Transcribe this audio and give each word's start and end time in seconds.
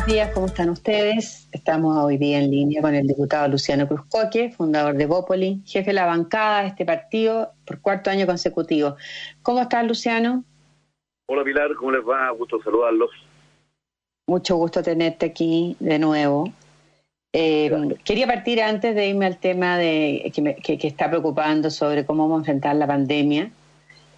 buenos 0.00 0.14
días, 0.14 0.30
¿cómo 0.32 0.46
están 0.46 0.70
ustedes? 0.70 1.46
Estamos 1.52 1.94
hoy 1.98 2.16
día 2.16 2.38
en 2.38 2.50
línea 2.50 2.80
con 2.80 2.94
el 2.94 3.06
diputado 3.06 3.48
Luciano 3.48 3.86
Cruzcoque, 3.86 4.50
fundador 4.50 4.94
de 4.96 5.04
Bópoli, 5.04 5.60
jefe 5.66 5.90
de 5.90 5.92
la 5.92 6.06
bancada 6.06 6.62
de 6.62 6.68
este 6.68 6.86
partido 6.86 7.52
por 7.66 7.82
cuarto 7.82 8.08
año 8.08 8.24
consecutivo. 8.24 8.96
¿Cómo 9.42 9.60
estás, 9.60 9.86
Luciano? 9.86 10.42
Hola, 11.26 11.44
Pilar, 11.44 11.74
¿cómo 11.74 11.90
les 11.92 12.00
va? 12.02 12.30
Gusto 12.30 12.62
saludarlos. 12.62 13.10
Mucho 14.26 14.56
gusto 14.56 14.82
tenerte 14.82 15.26
aquí 15.26 15.76
de 15.80 15.98
nuevo. 15.98 16.50
Eh, 17.34 17.70
quería 18.02 18.26
partir 18.26 18.62
antes 18.62 18.94
de 18.94 19.08
irme 19.08 19.26
al 19.26 19.38
tema 19.38 19.76
de 19.76 20.32
que, 20.64 20.78
que 20.78 20.88
está 20.88 21.10
preocupando 21.10 21.68
sobre 21.68 22.06
cómo 22.06 22.22
vamos 22.22 22.38
a 22.38 22.40
enfrentar 22.40 22.76
la 22.76 22.86
pandemia 22.86 23.50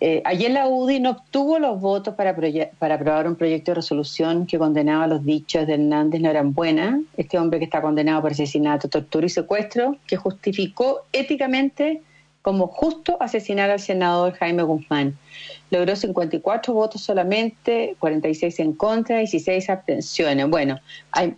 eh, 0.04 0.20
ayer 0.24 0.50
la 0.50 0.66
UDI 0.66 0.98
no 0.98 1.10
obtuvo 1.10 1.60
los 1.60 1.80
votos 1.80 2.16
para, 2.16 2.34
para 2.80 2.96
aprobar 2.96 3.28
un 3.28 3.36
proyecto 3.36 3.70
de 3.70 3.76
resolución 3.76 4.46
que 4.46 4.58
condenaba 4.58 5.06
los 5.06 5.24
dichos 5.24 5.64
de 5.64 5.74
Hernández 5.74 6.20
no 6.20 6.28
eran 6.28 6.52
buenas. 6.52 7.00
Este 7.16 7.38
hombre 7.38 7.60
que 7.60 7.66
está 7.66 7.80
condenado 7.80 8.20
por 8.20 8.32
asesinato, 8.32 8.88
tortura 8.88 9.26
y 9.26 9.28
secuestro, 9.28 9.96
que 10.08 10.16
justificó 10.16 11.02
éticamente 11.12 12.02
como 12.42 12.66
justo 12.66 13.16
asesinar 13.20 13.70
al 13.70 13.78
senador 13.78 14.32
Jaime 14.32 14.64
Guzmán. 14.64 15.16
Logró 15.70 15.94
54 15.94 16.74
votos 16.74 17.00
solamente, 17.00 17.94
46 18.00 18.58
en 18.58 18.72
contra, 18.72 19.18
y 19.18 19.26
16 19.26 19.70
abstenciones. 19.70 20.50
Bueno, 20.50 20.80
hay, 21.12 21.36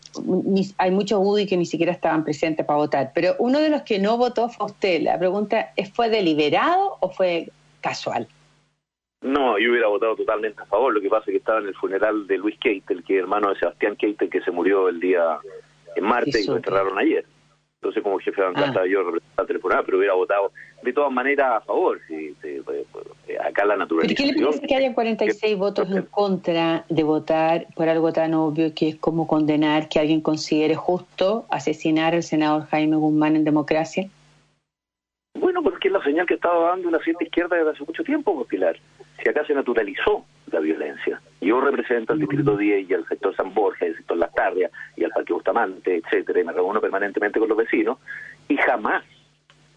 hay 0.78 0.90
muchos 0.90 1.20
UDI 1.22 1.44
que 1.44 1.58
ni 1.58 1.66
siquiera 1.66 1.92
estaban 1.92 2.24
presentes 2.24 2.64
para 2.64 2.78
votar, 2.78 3.12
pero 3.14 3.36
uno 3.38 3.58
de 3.58 3.68
los 3.68 3.82
que 3.82 3.98
no 3.98 4.16
votó 4.16 4.48
fue 4.48 4.64
usted. 4.64 5.02
La 5.02 5.18
pregunta 5.18 5.70
es, 5.76 5.90
¿fue 5.90 6.08
deliberado 6.08 6.96
o 7.00 7.10
fue 7.10 7.50
casual? 7.82 8.26
No, 9.24 9.58
yo 9.58 9.70
hubiera 9.70 9.88
votado 9.88 10.14
totalmente 10.16 10.60
a 10.62 10.66
favor. 10.66 10.92
Lo 10.92 11.00
que 11.00 11.08
pasa 11.08 11.24
es 11.26 11.32
que 11.32 11.38
estaba 11.38 11.58
en 11.58 11.68
el 11.68 11.74
funeral 11.74 12.26
de 12.26 12.36
Luis 12.36 12.58
Keitel, 12.60 13.02
que 13.02 13.16
es 13.16 13.22
hermano 13.22 13.48
de 13.48 13.58
Sebastián 13.58 13.96
Keitel, 13.96 14.28
que 14.28 14.42
se 14.42 14.50
murió 14.50 14.86
el 14.90 15.00
día 15.00 15.38
en 15.96 16.04
Marte 16.04 16.42
y 16.42 16.46
lo 16.46 16.56
enterraron 16.56 16.98
ayer. 16.98 17.24
Entonces, 17.76 18.02
como 18.02 18.18
jefe 18.18 18.38
de 18.38 18.48
bancada, 18.48 18.82
ah. 18.82 18.86
yo 18.86 19.02
representante 19.02 19.52
del 19.54 19.62
funeral, 19.62 19.82
pero 19.86 19.96
hubiera 19.96 20.12
votado 20.12 20.52
de 20.82 20.92
todas 20.92 21.10
maneras 21.10 21.52
a 21.56 21.60
favor. 21.62 22.00
Si, 22.06 22.36
eh, 22.42 22.62
acá 23.42 23.64
la 23.64 23.78
naturaleza. 23.78 24.14
¿Pero 24.14 24.34
qué 24.34 24.38
le 24.38 24.44
parece 24.44 24.66
que 24.66 24.74
haya 24.74 24.94
46 24.94 25.56
votos 25.56 25.90
en 25.90 26.02
contra 26.02 26.84
de 26.90 27.02
votar 27.02 27.66
por 27.74 27.88
algo 27.88 28.12
tan 28.12 28.34
obvio 28.34 28.74
que 28.74 28.90
es 28.90 28.96
como 28.96 29.26
condenar 29.26 29.88
que 29.88 30.00
alguien 30.00 30.20
considere 30.20 30.74
justo 30.74 31.46
asesinar 31.48 32.14
al 32.14 32.22
senador 32.22 32.66
Jaime 32.66 32.96
Guzmán 32.96 33.36
en 33.36 33.44
democracia? 33.44 34.06
Bueno, 35.32 35.62
porque 35.62 35.88
es 35.88 35.92
la 35.92 36.04
señal 36.04 36.26
que 36.26 36.34
estaba 36.34 36.68
dando 36.68 36.90
la 36.90 36.98
cierta 36.98 37.24
izquierda 37.24 37.56
desde 37.56 37.70
hace 37.70 37.84
mucho 37.84 38.04
tiempo, 38.04 38.34
pues, 38.34 38.48
Pilar 38.48 38.76
si 39.22 39.28
acá 39.28 39.44
se 39.46 39.54
naturalizó 39.54 40.24
la 40.50 40.60
violencia. 40.60 41.20
Yo 41.40 41.60
represento 41.60 42.12
al 42.12 42.20
Distrito 42.20 42.56
10 42.56 42.88
y 42.88 42.94
al 42.94 43.06
sector 43.06 43.34
San 43.36 43.52
Borja, 43.52 43.86
al 43.86 43.96
sector 43.96 44.16
Las 44.16 44.32
Tarrias 44.32 44.70
y 44.96 45.04
al 45.04 45.10
Parque 45.10 45.32
Bustamante, 45.32 45.96
etcétera, 45.96 46.40
y 46.40 46.44
me 46.44 46.52
reúno 46.52 46.80
permanentemente 46.80 47.38
con 47.38 47.48
los 47.48 47.58
vecinos, 47.58 47.98
y 48.48 48.56
jamás 48.56 49.04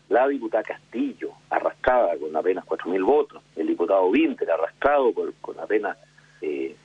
la 0.10 0.28
diputada 0.28 0.64
Castillo, 0.64 1.32
arrastrada 1.50 2.18
con 2.18 2.36
apenas 2.36 2.66
4.000 2.66 3.06
votos, 3.06 3.44
el 3.56 3.68
diputado 3.68 4.06
Winter, 4.06 4.50
arrastrado 4.50 5.14
con 5.14 5.60
apenas 5.60 5.98
eh, 6.42 6.76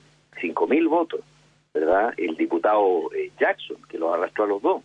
5.000 0.40 0.88
votos, 0.88 1.20
¿verdad? 1.72 2.12
El 2.16 2.36
diputado 2.36 3.10
eh, 3.14 3.30
Jackson, 3.38 3.76
que 3.88 3.98
los 3.98 4.12
arrastró 4.12 4.44
a 4.44 4.48
los 4.48 4.62
dos, 4.62 4.82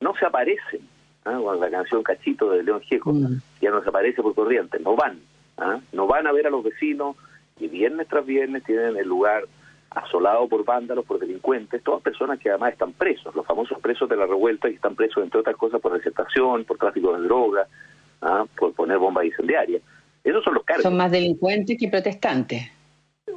no 0.00 0.14
se 0.16 0.26
aparecen, 0.26 0.86
¿ah? 1.24 1.38
con 1.42 1.60
la 1.60 1.70
canción 1.70 2.02
Cachito 2.02 2.50
de 2.50 2.62
León 2.62 2.80
Gieco, 2.82 3.12
mm. 3.12 3.40
ya 3.60 3.70
no 3.70 3.82
se 3.82 3.88
aparece 3.88 4.22
por 4.22 4.34
corriente, 4.34 4.78
no 4.80 4.94
van, 4.94 5.20
¿ah? 5.60 5.80
No 5.92 6.06
van 6.06 6.26
a 6.26 6.32
ver 6.32 6.46
a 6.46 6.50
los 6.50 6.64
vecinos 6.64 7.16
que 7.58 7.68
viernes 7.68 8.08
tras 8.08 8.26
viernes 8.26 8.64
tienen 8.64 8.96
el 8.96 9.06
lugar 9.06 9.44
asolado 9.90 10.48
por 10.48 10.64
vándalos, 10.64 11.04
por 11.04 11.18
delincuentes, 11.18 11.82
todas 11.82 12.02
personas 12.02 12.38
que 12.38 12.48
además 12.48 12.72
están 12.72 12.92
presos, 12.92 13.34
los 13.34 13.44
famosos 13.44 13.78
presos 13.80 14.08
de 14.08 14.16
la 14.16 14.26
revuelta 14.26 14.68
y 14.68 14.74
están 14.74 14.94
presos 14.94 15.22
entre 15.22 15.40
otras 15.40 15.56
cosas 15.56 15.80
por 15.80 15.92
receptación, 15.92 16.64
por 16.64 16.78
tráfico 16.78 17.16
de 17.16 17.24
drogas, 17.24 17.68
¿ah? 18.22 18.44
por 18.56 18.72
poner 18.72 18.98
bombas 18.98 19.24
incendiarias. 19.24 19.82
Esos 20.22 20.44
son 20.44 20.54
los 20.54 20.64
cargos. 20.64 20.84
Son 20.84 20.96
más 20.96 21.10
delincuentes 21.10 21.76
que 21.78 21.88
protestantes. 21.88 22.70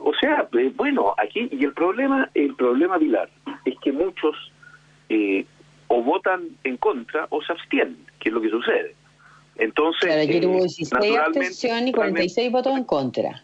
O 0.03 0.13
sea, 0.13 0.47
eh, 0.53 0.72
bueno, 0.75 1.13
aquí 1.17 1.50
y 1.51 1.63
el 1.63 1.73
problema, 1.73 2.29
el 2.33 2.56
problema 2.56 3.00
Pilar, 3.00 3.29
es 3.66 3.75
que 3.79 3.91
muchos 3.91 4.35
eh, 5.09 5.45
o 5.88 6.01
votan 6.01 6.50
en 6.63 6.78
contra 6.78 7.28
o 7.29 7.41
se 7.41 7.51
abstienen, 7.51 7.97
que 8.19 8.29
es 8.29 8.33
lo 8.33 8.41
que 8.41 8.50
sucede. 8.50 8.95
Entonces, 9.56 10.12
ayer 10.12 10.46
hubo 10.46 10.59
16 10.59 11.18
abstención 11.18 11.88
y 11.88 11.91
46 11.91 12.52
votos 12.52 12.78
en 12.78 12.84
contra. 12.84 13.44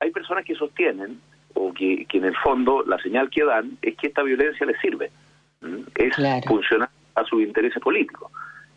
Hay 0.00 0.10
personas 0.10 0.44
que 0.44 0.54
sostienen, 0.54 1.20
o 1.54 1.72
que, 1.72 2.06
en 2.10 2.24
el 2.24 2.36
fondo 2.36 2.84
la 2.84 2.98
señal 2.98 3.30
que 3.30 3.44
dan 3.44 3.78
es 3.82 3.96
que 3.96 4.08
esta 4.08 4.22
violencia 4.22 4.66
les 4.66 4.78
sirve, 4.80 5.10
es 5.94 6.14
funcionar 6.46 6.90
a 7.14 7.24
sus 7.24 7.42
intereses 7.42 7.82
políticos, 7.82 8.30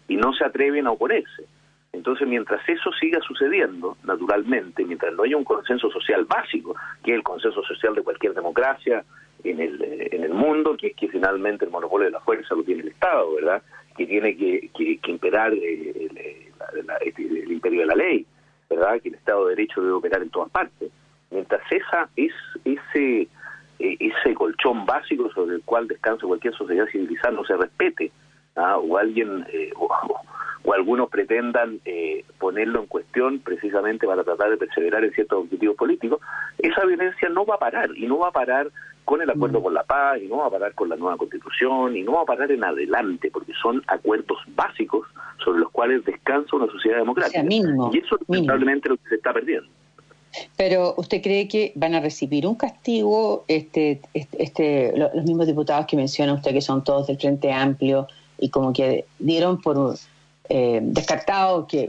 y 0.08 0.16
no 0.16 0.34
se 0.34 0.46
atreven 0.46 0.88
a 0.88 0.92
oponerse. 0.92 1.44
Entonces, 1.92 2.28
mientras 2.28 2.68
eso 2.70 2.92
siga 3.00 3.20
sucediendo, 3.22 3.98
naturalmente, 4.04 4.86
mientras 4.86 5.14
no 5.14 5.24
haya 5.24 5.36
un 5.36 5.44
consenso 5.44 5.90
social 5.92 6.26
básico, 6.26 6.76
que 7.04 7.12
es 7.12 7.18
el 7.18 7.24
consenso 7.24 7.64
social 7.64 7.96
de 7.96 8.04
cualquier 8.04 8.34
democracia 8.34 9.04
en 9.44 9.59
el, 9.59 9.82
en 10.12 10.24
el 10.24 10.34
mundo, 10.34 10.78
que 10.78 10.88
es 10.88 10.96
que 10.96 11.08
finalmente 11.08 11.66
el 11.66 11.72
monopolio 11.72 12.06
de 12.06 12.12
la 12.12 12.20
fuerza 12.20 12.56
lo 12.56 12.64
tiene 12.64 12.84
el 12.84 12.90
Estado, 12.90 13.34
¿verdad? 13.36 13.64
Que 14.00 14.08
tiene 14.08 14.38
que, 14.38 14.70
que, 14.74 15.12
imperar 15.12 15.54
eh, 15.54 16.10
este, 17.04 17.22
el, 17.22 17.52
imperio 17.52 17.82
de 17.82 17.86
la 17.86 17.96
ley, 17.96 18.26
¿verdad? 18.70 19.02
Que 19.02 19.10
el 19.10 19.16
Estado 19.16 19.48
de 19.48 19.56
Derecho 19.58 19.82
debe 19.82 19.92
operar 19.92 20.22
en 20.22 20.30
todas 20.30 20.50
partes. 20.52 20.90
Mientras 21.32 21.62
esa 21.70 22.09
es 22.16 22.32
ese 22.64 23.28
eh, 23.80 23.98
ese 24.00 24.34
colchón 24.36 24.86
básico 24.86 25.30
sobre 25.34 25.56
el 25.56 25.64
cual 25.64 25.90
descansa 25.90 26.26
cualquier 26.26 26.54
sociedad 26.54 26.86
civilizada 26.90 27.32
no 27.32 27.44
se 27.44 27.58
respete, 27.58 28.09
¿ah? 28.56 28.78
o 28.78 28.98
alguien 28.98 29.46
eh, 29.52 29.72
o, 29.76 29.90
algunos 30.74 31.09
pretendan 31.09 31.80
eh, 31.85 32.25
ponerlo 32.38 32.81
en 32.81 32.88
cuestión 32.88 33.40
precisamente 33.40 34.06
para 34.06 34.24
tratar 34.24 34.50
de 34.50 34.57
perseverar 34.57 35.03
en 35.03 35.12
ciertos 35.13 35.44
objetivos 35.44 35.75
políticos, 35.75 36.19
esa 36.57 36.85
violencia 36.85 37.30
no 37.30 37.46
va 37.46 37.56
a 37.56 37.59
parar 37.59 37.90
y 37.96 38.06
no 38.06 38.19
va 38.19 38.30
a 38.30 38.31
parar 38.31 38.69
con 39.06 39.22
el 39.24 39.29
acuerdo 39.31 39.62
por 39.63 39.72
mm. 39.72 39.75
la 39.75 39.84
paz 39.84 40.19
y 40.22 40.28
no 40.28 40.38
va 40.38 40.47
a 40.47 40.52
parar 40.52 40.74
con 40.75 40.88
la 40.88 40.96
nueva 40.96 41.18
constitución 41.18 41.97
y 41.97 42.03
no 42.03 42.13
va 42.13 42.22
a 42.22 42.25
parar 42.25 42.52
en 42.52 42.63
adelante 42.63 43.31
porque 43.31 43.53
son 43.59 43.81
acuerdos 43.88 44.38
básicos 44.56 45.08
sobre 45.44 45.62
los 45.62 45.72
cuales 45.72 46.06
descansa 46.06 46.56
una 46.56 46.68
sociedad 46.68 46.97
democrática. 46.97 47.44
y 47.50 47.97
eso 47.97 48.16
es 48.16 48.29
lamentablemente 48.29 48.90
lo 48.90 48.97
que 48.97 49.09
se 49.09 49.16
está 49.16 49.34
perdiendo. 49.34 49.68
Pero 50.56 50.94
usted 50.97 51.24
cree 51.24 51.47
que 51.47 51.72
van 51.75 51.96
a 51.96 52.02
recibir 52.02 52.46
un 52.46 52.53
castigo 52.53 53.46
este, 53.47 54.00
este, 54.13 54.44
este 54.44 54.94
los 54.96 55.25
mismos 55.25 55.47
diputados 55.47 55.88
que 55.88 55.97
menciona 55.97 56.34
usted 56.34 56.52
que 56.52 56.62
son 56.62 56.84
todos 56.84 57.08
del 57.08 57.18
Frente 57.18 57.52
Amplio 57.52 58.08
y 58.38 58.50
como 58.50 58.74
que 58.74 59.06
dieron 59.18 59.59
por 59.59 59.96
eh, 60.52 60.80
descartado 60.82 61.68
que 61.68 61.88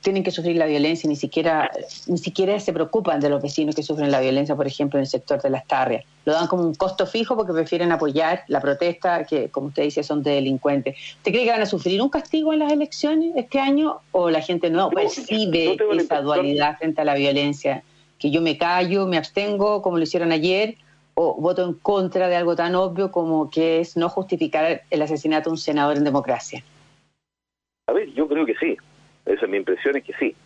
tienen 0.00 0.24
que 0.24 0.30
sufrir 0.30 0.56
la 0.56 0.64
violencia 0.64 1.06
ni 1.06 1.16
siquiera 1.16 1.70
ni 2.06 2.16
siquiera 2.16 2.58
se 2.58 2.72
preocupan 2.72 3.20
de 3.20 3.28
los 3.28 3.42
vecinos 3.42 3.74
que 3.74 3.82
sufren 3.82 4.10
la 4.10 4.20
violencia, 4.20 4.56
por 4.56 4.66
ejemplo, 4.66 4.98
en 4.98 5.02
el 5.02 5.06
sector 5.06 5.42
de 5.42 5.50
las 5.50 5.66
tarrias. 5.66 6.06
Lo 6.24 6.32
dan 6.32 6.46
como 6.46 6.62
un 6.62 6.74
costo 6.74 7.06
fijo 7.06 7.36
porque 7.36 7.52
prefieren 7.52 7.92
apoyar 7.92 8.42
la 8.48 8.58
protesta, 8.62 9.24
que 9.24 9.50
como 9.50 9.66
usted 9.66 9.82
dice 9.82 10.02
son 10.02 10.22
de 10.22 10.30
delincuentes. 10.30 10.96
¿Usted 11.18 11.30
cree 11.30 11.44
que 11.44 11.50
van 11.50 11.60
a 11.60 11.66
sufrir 11.66 12.00
un 12.00 12.08
castigo 12.08 12.54
en 12.54 12.60
las 12.60 12.72
elecciones 12.72 13.32
este 13.36 13.60
año 13.60 13.98
o 14.12 14.30
la 14.30 14.40
gente 14.40 14.70
no, 14.70 14.88
percibe 14.88 15.76
esa 15.98 16.22
dualidad 16.22 16.78
frente 16.78 17.02
a 17.02 17.04
la 17.04 17.14
violencia? 17.14 17.82
Que 18.18 18.30
yo 18.30 18.40
me 18.40 18.56
callo, 18.56 19.06
me 19.06 19.18
abstengo, 19.18 19.82
como 19.82 19.98
lo 19.98 20.04
hicieron 20.04 20.32
ayer, 20.32 20.76
o 21.12 21.34
voto 21.34 21.66
en 21.66 21.74
contra 21.74 22.28
de 22.28 22.36
algo 22.36 22.56
tan 22.56 22.74
obvio 22.76 23.12
como 23.12 23.50
que 23.50 23.80
es 23.80 23.98
no 23.98 24.08
justificar 24.08 24.84
el 24.88 25.02
asesinato 25.02 25.50
de 25.50 25.52
un 25.52 25.58
senador 25.58 25.98
en 25.98 26.04
democracia. 26.04 26.64
A 27.90 27.92
ver, 27.92 28.12
yo 28.14 28.28
creo 28.28 28.46
que 28.46 28.54
sí. 28.54 28.76
Esa 29.26 29.44
es 29.44 29.50
mi 29.50 29.56
impresión, 29.56 29.96
es 29.96 30.04
que 30.04 30.12
sí. 30.14 30.36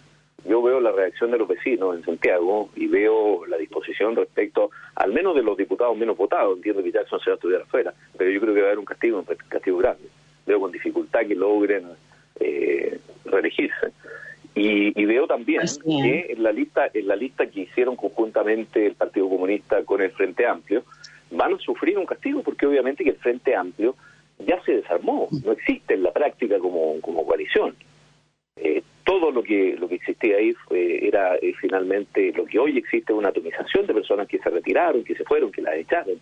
Yo 0.46 0.62
veo 0.62 0.80
la 0.80 0.92
reacción 0.92 1.30
de 1.30 1.36
los 1.36 1.46
vecinos 1.46 1.94
en 1.94 2.02
Santiago 2.02 2.70
y 2.74 2.86
veo 2.86 3.44
la 3.46 3.58
disposición 3.58 4.16
respecto, 4.16 4.70
al 4.94 5.12
menos 5.12 5.34
de 5.34 5.42
los 5.42 5.56
diputados 5.56 5.94
menos 5.96 6.16
votados. 6.16 6.56
Entiendo 6.56 6.82
que 6.82 6.90
Jackson 6.90 7.20
se 7.20 7.30
va 7.30 7.34
a 7.34 7.36
estudiar 7.36 7.62
afuera, 7.62 7.92
pero 8.16 8.30
yo 8.30 8.40
creo 8.40 8.54
que 8.54 8.60
va 8.60 8.66
a 8.66 8.70
haber 8.70 8.78
un 8.78 8.86
castigo, 8.86 9.18
un 9.18 9.36
castigo 9.48 9.76
grande. 9.76 10.08
Veo 10.46 10.58
con 10.58 10.72
dificultad 10.72 11.26
que 11.26 11.34
logren 11.34 11.84
eh, 12.40 12.98
reelegirse. 13.26 13.92
Y, 14.54 15.04
veo 15.04 15.26
también 15.26 15.62
que 15.84 16.26
en 16.30 16.42
la 16.42 16.52
lista 16.52 16.88
en 16.94 17.08
la 17.08 17.16
lista 17.16 17.46
que 17.46 17.62
hicieron 17.62 17.96
conjuntamente 17.96 18.86
el 18.86 18.94
Partido 18.94 19.28
Comunista 19.28 19.84
con 19.84 20.00
el 20.00 20.12
Frente 20.12 20.46
Amplio 20.46 20.84
van 21.30 21.54
a 21.54 21.58
sufrir 21.58 21.98
un 21.98 22.06
castigo 22.06 22.42
porque 22.42 22.64
obviamente 22.66 23.04
que 23.04 23.10
el 23.10 23.16
Frente 23.16 23.54
Amplio 23.54 23.96
ya 24.44 24.62
se 24.64 24.76
desarmó, 24.76 25.28
no 25.44 25.52
existe 25.52 25.94
en 25.94 26.02
la 26.02 26.12
práctica 26.12 26.58
como, 26.58 27.00
como 27.00 27.24
coalición. 27.26 27.74
Eh, 28.56 28.82
todo 29.04 29.30
lo 29.30 29.42
que 29.42 29.76
lo 29.76 29.88
que 29.88 29.96
existía 29.96 30.36
ahí 30.36 30.52
fue, 30.52 31.06
era 31.06 31.36
eh, 31.36 31.54
finalmente 31.60 32.32
lo 32.32 32.46
que 32.46 32.58
hoy 32.58 32.78
existe 32.78 33.12
una 33.12 33.28
atomización 33.28 33.86
de 33.86 33.94
personas 33.94 34.28
que 34.28 34.38
se 34.38 34.50
retiraron, 34.50 35.04
que 35.04 35.14
se 35.14 35.24
fueron, 35.24 35.52
que 35.52 35.62
las 35.62 35.74
echaron. 35.74 36.18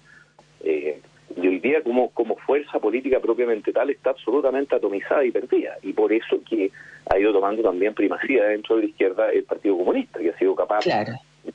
Eh, 0.65 1.01
y 1.37 1.49
hoy 1.49 1.59
día 1.61 1.83
como, 1.83 2.11
como 2.11 2.37
fuerza 2.37 2.79
política 2.79 3.21
propiamente 3.21 3.73
tal 3.73 3.91
está 3.91 4.11
absolutamente 4.11 4.75
atomizada 4.75 5.25
y 5.25 5.31
perdida. 5.31 5.77
Y 5.83 5.93
por 5.93 6.13
eso 6.13 6.41
que 6.49 6.71
ha 7.11 7.19
ido 7.19 7.33
tomando 7.33 7.63
también 7.63 7.95
primacía 7.95 8.45
dentro 8.45 8.77
de 8.77 8.83
la 8.83 8.89
izquierda 8.89 9.31
el 9.31 9.45
Partido 9.45 9.79
Comunista, 9.79 10.19
que 10.19 10.31
ha 10.31 10.39
sido 10.39 10.55
capaz 10.55 10.85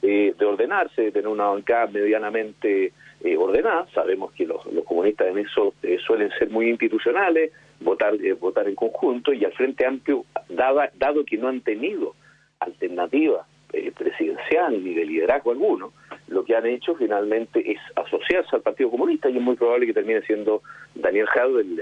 de, 0.02 0.36
de, 0.38 0.46
ordenarse, 0.46 1.04
de 1.04 1.12
tener 1.12 1.28
una 1.28 1.46
bancada 1.46 1.88
medianamente 1.88 2.94
eh, 3.22 3.38
ordenada. 3.38 3.88
Sabemos 3.94 4.32
que 4.34 4.46
los, 4.46 4.62
comunistas 4.86 5.28
en 5.28 5.40
eso 5.40 5.74
eh, 5.84 5.98
suelen 6.06 6.30
ser 6.38 6.50
muy 6.50 6.70
institucionales, 6.70 7.52
votar 7.80 8.14
eh, 8.16 8.34
votar 8.34 8.68
en 8.68 8.76
conjunto 8.76 9.34
y 9.34 9.44
al 9.46 9.54
Frente 9.54 9.86
Amplio, 9.86 10.26
dada, 10.50 10.92
dado 10.96 11.26
que 11.26 11.38
no 11.38 11.48
han 11.48 11.62
tenido 11.62 12.16
alternativa 12.60 13.46
presidencial 13.96 14.82
ni 14.82 14.94
de 14.94 15.06
liderazgo 15.06 15.52
alguno, 15.52 15.92
lo 16.30 16.46
que 16.46 16.56
han 16.56 16.66
hecho 16.66 16.96
finalmente 16.96 17.70
es 17.70 17.78
asociarse 17.96 18.56
al 18.56 18.62
Partido 18.62 18.90
Comunista 18.90 19.30
y 19.30 19.38
es 19.38 19.42
muy 19.42 19.56
probable 19.56 19.86
que 19.86 19.94
termine 19.94 20.22
siendo 20.22 20.64
Daniel 20.96 21.28
Jadot 21.28 21.60
el 21.60 21.82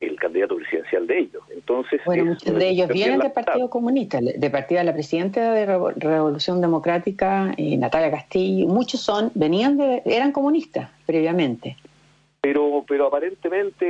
el 0.00 0.16
candidato 0.16 0.56
presidencial 0.56 1.06
de 1.06 1.18
ellos. 1.18 1.42
Entonces, 1.50 2.00
bueno, 2.04 2.24
muchos 2.26 2.54
de 2.54 2.68
ellos 2.68 2.88
vienen 2.88 3.20
del 3.20 3.32
Partido 3.32 3.70
Comunista, 3.70 4.20
de 4.20 4.50
partida 4.50 4.80
de 4.80 4.84
la 4.84 4.92
presidenta 4.92 5.52
de 5.52 5.66
Revolución 5.66 6.60
Democrática, 6.60 7.54
eh, 7.56 7.76
Natalia 7.76 8.10
Castillo, 8.10 8.66
muchos 8.68 9.00
son, 9.00 9.30
venían 9.34 9.76
de, 9.76 10.02
eran 10.04 10.32
comunistas 10.32 10.90
previamente. 11.06 11.76
Pero, 12.40 12.84
pero 12.86 13.06
aparentemente 13.06 13.86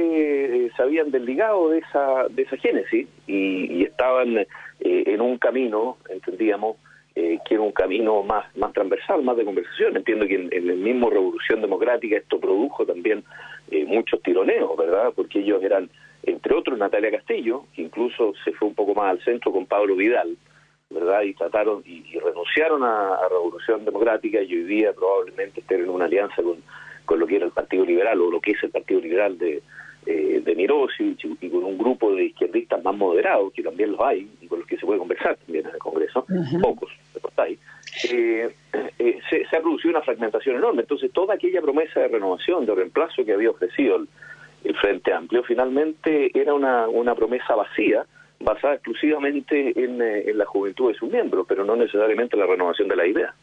eh, 0.67 0.71
se 0.77 0.83
habían 0.83 1.11
desligado 1.11 1.71
de 1.71 1.79
esa, 1.79 2.29
de 2.31 2.43
esa 2.43 2.57
génesis 2.57 3.09
y, 3.27 3.83
estaban 3.83 4.39
eh, 4.39 4.47
en 4.81 5.21
un 5.21 5.39
camino, 5.39 5.97
entendíamos, 6.09 6.77
que 7.15 7.55
era 7.55 7.63
un 7.63 7.73
camino 7.73 8.23
más, 8.23 8.45
más 8.57 8.73
transversal, 8.73 9.23
más 9.23 9.37
de 9.37 9.45
conversación. 9.45 9.97
Entiendo 9.97 10.27
que 10.27 10.35
en, 10.35 10.53
el 10.53 10.77
mismo 10.77 11.11
Revolución 11.11 11.61
Democrática 11.61 12.17
esto 12.17 12.41
produjo 12.41 12.85
también 12.85 13.25
muchos 13.87 14.21
tironeos, 14.23 14.77
¿verdad? 14.77 15.13
Porque 15.15 15.41
ellos 15.41 15.63
eran 15.63 15.89
entre 16.27 16.55
otros 16.55 16.79
Natalia 16.79 17.11
Castillo, 17.11 17.67
que 17.75 17.83
incluso 17.83 18.33
se 18.45 18.53
fue 18.53 18.69
un 18.69 18.75
poco 18.75 18.95
más 18.95 19.11
al 19.11 19.25
centro 19.25 19.53
con 19.53 19.67
Pablo 19.67 19.95
Vidal, 19.95 20.37
¿verdad? 20.91 21.23
Y 21.23 21.35
trataron 21.35 21.83
y, 21.85 22.03
renunciaron 22.19 22.83
a, 22.83 23.19
Revolución 23.29 23.85
Democrática 23.85 24.41
y 24.43 24.55
hoy 24.55 24.65
día 24.65 24.93
probablemente 24.93 25.61
estén 25.61 25.83
en 25.83 25.91
una 25.91 26.07
alianza 26.07 26.43
con 27.05 27.19
lo 27.19 27.27
que 27.27 27.37
era 27.37 27.47
el 27.47 27.53
Partido 27.53 27.85
Liberal 27.85 28.21
o 28.21 28.31
lo 28.31 28.41
que 28.41 28.53
es 28.53 28.63
el 28.63 28.71
Partido 28.71 29.01
Liberal 29.01 29.39
de, 29.39 29.63
eh, 30.07 30.43
de 30.45 30.53
y, 31.41 31.49
con 31.51 31.65
un 31.65 31.79
grupo 31.79 32.15
de 32.15 32.25
izquierdistas 32.25 32.83
más 32.83 32.97
moderados, 32.97 33.53
que 33.53 33.63
también 33.63 33.93
los 33.93 34.01
hay, 34.01 34.29
y 34.41 34.47
con 34.47 34.61
los 34.61 34.69
que 34.69 34.77
se 34.77 34.87
puede 34.87 34.99
conversar 34.99 35.37
también 35.37 35.67
en 35.67 35.75
el 35.75 35.79
Congreso, 35.79 36.27
pocos, 36.63 36.91
pero 37.13 37.29
eh, 38.11 38.55
eh, 38.99 39.19
se, 39.31 39.47
se, 39.47 39.57
ha 39.57 39.61
producido 39.61 39.91
una 39.91 40.03
fragmentación 40.03 40.57
enorme. 40.57 40.83
Entonces, 40.83 41.13
toda 41.13 41.35
aquella 41.35 41.61
promesa 41.63 42.01
de 42.01 42.09
renovación, 42.09 42.67
de 42.67 42.75
reemplazo 42.75 43.25
que 43.25 43.33
había 43.33 43.51
ofrecido 43.51 43.97
el, 43.97 44.09
el 44.65 44.75
Frente 44.77 45.13
Amplio, 45.13 45.43
finalmente 45.45 46.31
era 46.39 46.55
una, 46.55 46.89
una 46.89 47.15
promesa 47.15 47.55
vacía, 47.55 48.05
basada 48.41 48.75
exclusivamente 48.75 49.73
en, 49.83 50.03
eh, 50.03 50.31
en 50.31 50.39
la 50.39 50.45
juventud 50.45 50.89
de 50.89 50.99
sus 50.99 51.11
miembros, 51.11 51.47
pero 51.49 51.65
no 51.65 51.77
necesariamente 51.77 52.37
en 52.37 52.41
la 52.41 52.47
renovación 52.47 52.89
de 52.89 52.97
la 52.97 53.07
idea. 53.07 53.35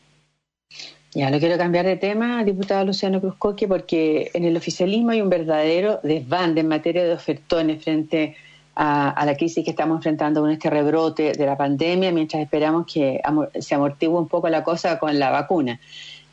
Ya, 1.13 1.29
no 1.29 1.39
quiero 1.39 1.57
cambiar 1.57 1.85
de 1.85 1.97
tema, 1.97 2.43
diputado 2.45 2.85
Luciano 2.85 3.19
Cruzcoque, 3.19 3.67
porque 3.67 4.31
en 4.33 4.45
el 4.45 4.55
oficialismo 4.55 5.11
hay 5.11 5.21
un 5.21 5.29
verdadero 5.29 5.99
desbande 6.03 6.61
en 6.61 6.69
materia 6.69 7.03
de 7.03 7.13
ofertones 7.13 7.83
frente 7.83 8.37
a, 8.75 9.21
la 9.25 9.35
crisis 9.35 9.65
que 9.65 9.71
estamos 9.71 9.97
enfrentando 9.97 10.39
con 10.39 10.51
este 10.51 10.69
rebrote 10.69 11.33
de 11.33 11.45
la 11.45 11.57
pandemia, 11.57 12.13
mientras 12.13 12.41
esperamos 12.41 12.85
que 12.91 13.21
se 13.59 13.75
amortigue 13.75 14.13
un 14.13 14.29
poco 14.29 14.47
la 14.47 14.63
cosa 14.63 14.99
con 14.99 15.19
la 15.19 15.31
vacuna 15.31 15.79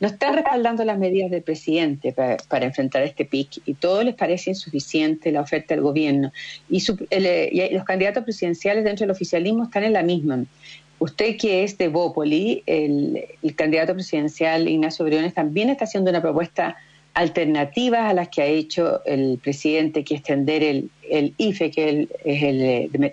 no 0.01 0.07
está 0.07 0.33
respaldando 0.33 0.85
las 0.85 0.99
medidas 0.99 1.31
del 1.31 1.43
presidente 1.43 2.13
para, 2.13 2.65
enfrentar 2.67 3.03
este 3.03 3.25
PIC 3.25 3.63
y 3.67 3.75
todo 3.75 4.03
les 4.03 4.15
parece 4.15 4.51
insuficiente 4.51 5.33
la 5.33 5.41
oferta 5.41 5.75
del 5.75 5.83
gobierno. 5.83 6.33
Y, 6.69 6.83
eh, 7.11 7.71
los 7.73 7.85
candidatos 7.85 8.25
presidenciales 8.25 8.85
dentro 8.85 9.05
del 9.05 9.11
oficialismo 9.11 9.65
están 9.65 9.85
en 9.85 9.93
la 9.93 10.03
misma. 10.03 10.45
Usted 10.99 11.37
que 11.37 11.63
es 11.63 11.79
de 11.79 11.89
Bópoli, 11.89 12.63
el, 12.67 13.25
candidato 13.55 13.95
presidencial 13.95 14.69
Ignacio 14.69 15.05
Briones 15.05 15.35
también 15.35 15.71
está 15.71 15.85
haciendo 15.85 16.11
una 16.11 16.21
propuesta 16.21 16.77
alternativa 17.15 18.09
a 18.09 18.15
las 18.15 18.29
que 18.29 18.43
ha 18.43 18.47
hecho 18.47 19.05
el 19.05 19.39
presidente, 19.43 20.05
que 20.05 20.17
extender 20.17 20.63
el, 20.63 20.91
IFE, 21.39 21.71
que 21.71 22.09
es 22.25 22.43
el, 22.43 23.11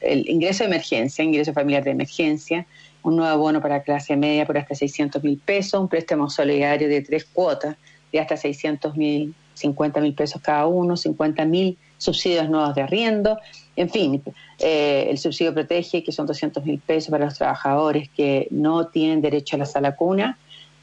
el 0.00 0.28
ingreso 0.28 0.64
de 0.64 0.70
emergencia, 0.70 1.24
ingreso 1.24 1.52
familiar 1.52 1.84
de 1.84 1.90
emergencia, 1.90 2.66
un 3.02 3.16
nuevo 3.16 3.38
bono 3.38 3.60
para 3.60 3.82
clase 3.82 4.16
media 4.16 4.46
por 4.46 4.58
hasta 4.58 4.74
600 4.74 5.22
mil 5.22 5.38
pesos, 5.38 5.80
un 5.80 5.88
préstamo 5.88 6.28
solidario 6.28 6.88
de 6.88 7.00
tres 7.00 7.24
cuotas 7.24 7.76
de 8.12 8.20
hasta 8.20 8.36
600 8.36 8.96
mil, 8.96 9.34
50 9.54 10.00
mil 10.00 10.14
pesos 10.14 10.40
cada 10.42 10.66
uno, 10.66 10.96
50 10.96 11.44
mil 11.44 11.78
subsidios 11.98 12.48
nuevos 12.48 12.74
de 12.74 12.82
arriendo, 12.82 13.38
en 13.76 13.88
fin, 13.88 14.22
eh, 14.58 15.06
el 15.08 15.18
subsidio 15.18 15.54
protege, 15.54 16.02
que 16.02 16.12
son 16.12 16.26
200 16.26 16.64
mil 16.64 16.78
pesos 16.80 17.10
para 17.10 17.26
los 17.26 17.34
trabajadores 17.34 18.08
que 18.10 18.48
no 18.50 18.88
tienen 18.88 19.20
derecho 19.20 19.56
a 19.56 19.60
la 19.60 19.66
sala 19.66 19.96
cuna 19.96 20.38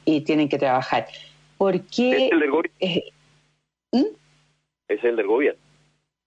y 0.06 0.22
tienen 0.22 0.50
que 0.50 0.58
trabajar. 0.58 1.08
¿Por 1.58 1.82
qué? 1.82 2.28
¿Es 2.28 2.32
el 2.32 2.40
del 2.40 2.52
gobierno? 2.52 2.78
Eh, 2.80 3.04
¿Mm? 3.92 4.06
Es 4.88 5.04
el 5.04 5.16
del 5.16 5.28
gobierno. 5.28 5.60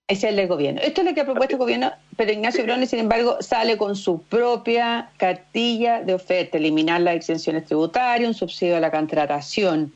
Es 0.07 0.25
el 0.25 0.37
del 0.37 0.49
gobierno. 0.49 0.81
Esto 0.83 1.03
es 1.03 1.07
lo 1.07 1.15
que 1.15 1.21
ha 1.21 1.25
propuesto 1.25 1.55
el 1.55 1.61
gobierno, 1.61 1.93
pero 2.17 2.33
Ignacio 2.33 2.65
Brones, 2.65 2.91
sin 2.91 2.99
embargo, 2.99 3.37
sale 3.41 3.77
con 3.77 3.95
su 3.95 4.23
propia 4.23 5.11
cartilla 5.17 6.03
de 6.03 6.15
oferta, 6.15 6.59
eliminar 6.59 7.01
las 7.01 7.15
exenciones 7.15 7.65
tributarias, 7.65 8.29
un 8.29 8.35
subsidio 8.35 8.77
a 8.77 8.81
la 8.81 8.91
contratación 8.91 9.93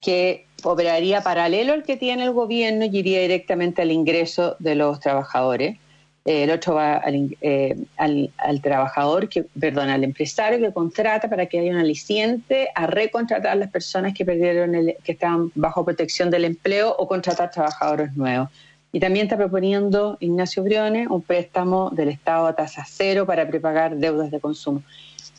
que 0.00 0.46
operaría 0.62 1.22
paralelo 1.22 1.72
al 1.72 1.82
que 1.82 1.96
tiene 1.96 2.24
el 2.24 2.32
gobierno 2.32 2.84
y 2.84 2.98
iría 2.98 3.20
directamente 3.20 3.82
al 3.82 3.90
ingreso 3.90 4.56
de 4.58 4.74
los 4.74 5.00
trabajadores. 5.00 5.78
Eh, 6.24 6.42
el 6.42 6.50
otro 6.50 6.74
va 6.74 7.02
eh, 7.06 7.76
al, 7.96 8.30
al, 8.36 8.60
trabajador, 8.60 9.28
que, 9.28 9.44
perdón, 9.58 9.90
al 9.90 10.02
empresario 10.02 10.58
que 10.58 10.72
contrata 10.72 11.30
para 11.30 11.46
que 11.46 11.60
haya 11.60 11.70
un 11.70 11.78
aliciente 11.78 12.68
a 12.74 12.86
recontratar 12.88 13.52
a 13.52 13.54
las 13.54 13.70
personas 13.70 14.12
que 14.12 14.24
perdieron 14.24 14.74
el, 14.74 14.96
que 15.04 15.12
estaban 15.12 15.52
bajo 15.54 15.84
protección 15.84 16.30
del 16.30 16.44
empleo 16.44 16.94
o 16.98 17.06
contratar 17.06 17.50
trabajadores 17.52 18.14
nuevos. 18.16 18.48
Y 18.92 18.98
también 18.98 19.26
está 19.26 19.36
proponiendo 19.36 20.16
Ignacio 20.20 20.62
Briones 20.62 21.06
un 21.08 21.22
préstamo 21.22 21.90
del 21.90 22.08
Estado 22.08 22.46
a 22.46 22.56
tasa 22.56 22.84
cero 22.88 23.26
para 23.26 23.46
prepagar 23.46 23.96
deudas 23.96 24.30
de 24.30 24.40
consumo. 24.40 24.82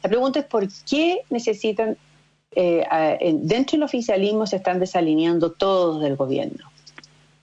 La 0.03 0.09
pregunta 0.09 0.39
es 0.39 0.45
por 0.45 0.67
qué 0.87 1.21
necesitan, 1.29 1.97
eh, 2.51 2.83
dentro 3.41 3.77
del 3.77 3.83
oficialismo 3.83 4.47
se 4.47 4.57
están 4.57 4.79
desalineando 4.79 5.51
todos 5.51 6.01
del 6.01 6.15
gobierno. 6.15 6.71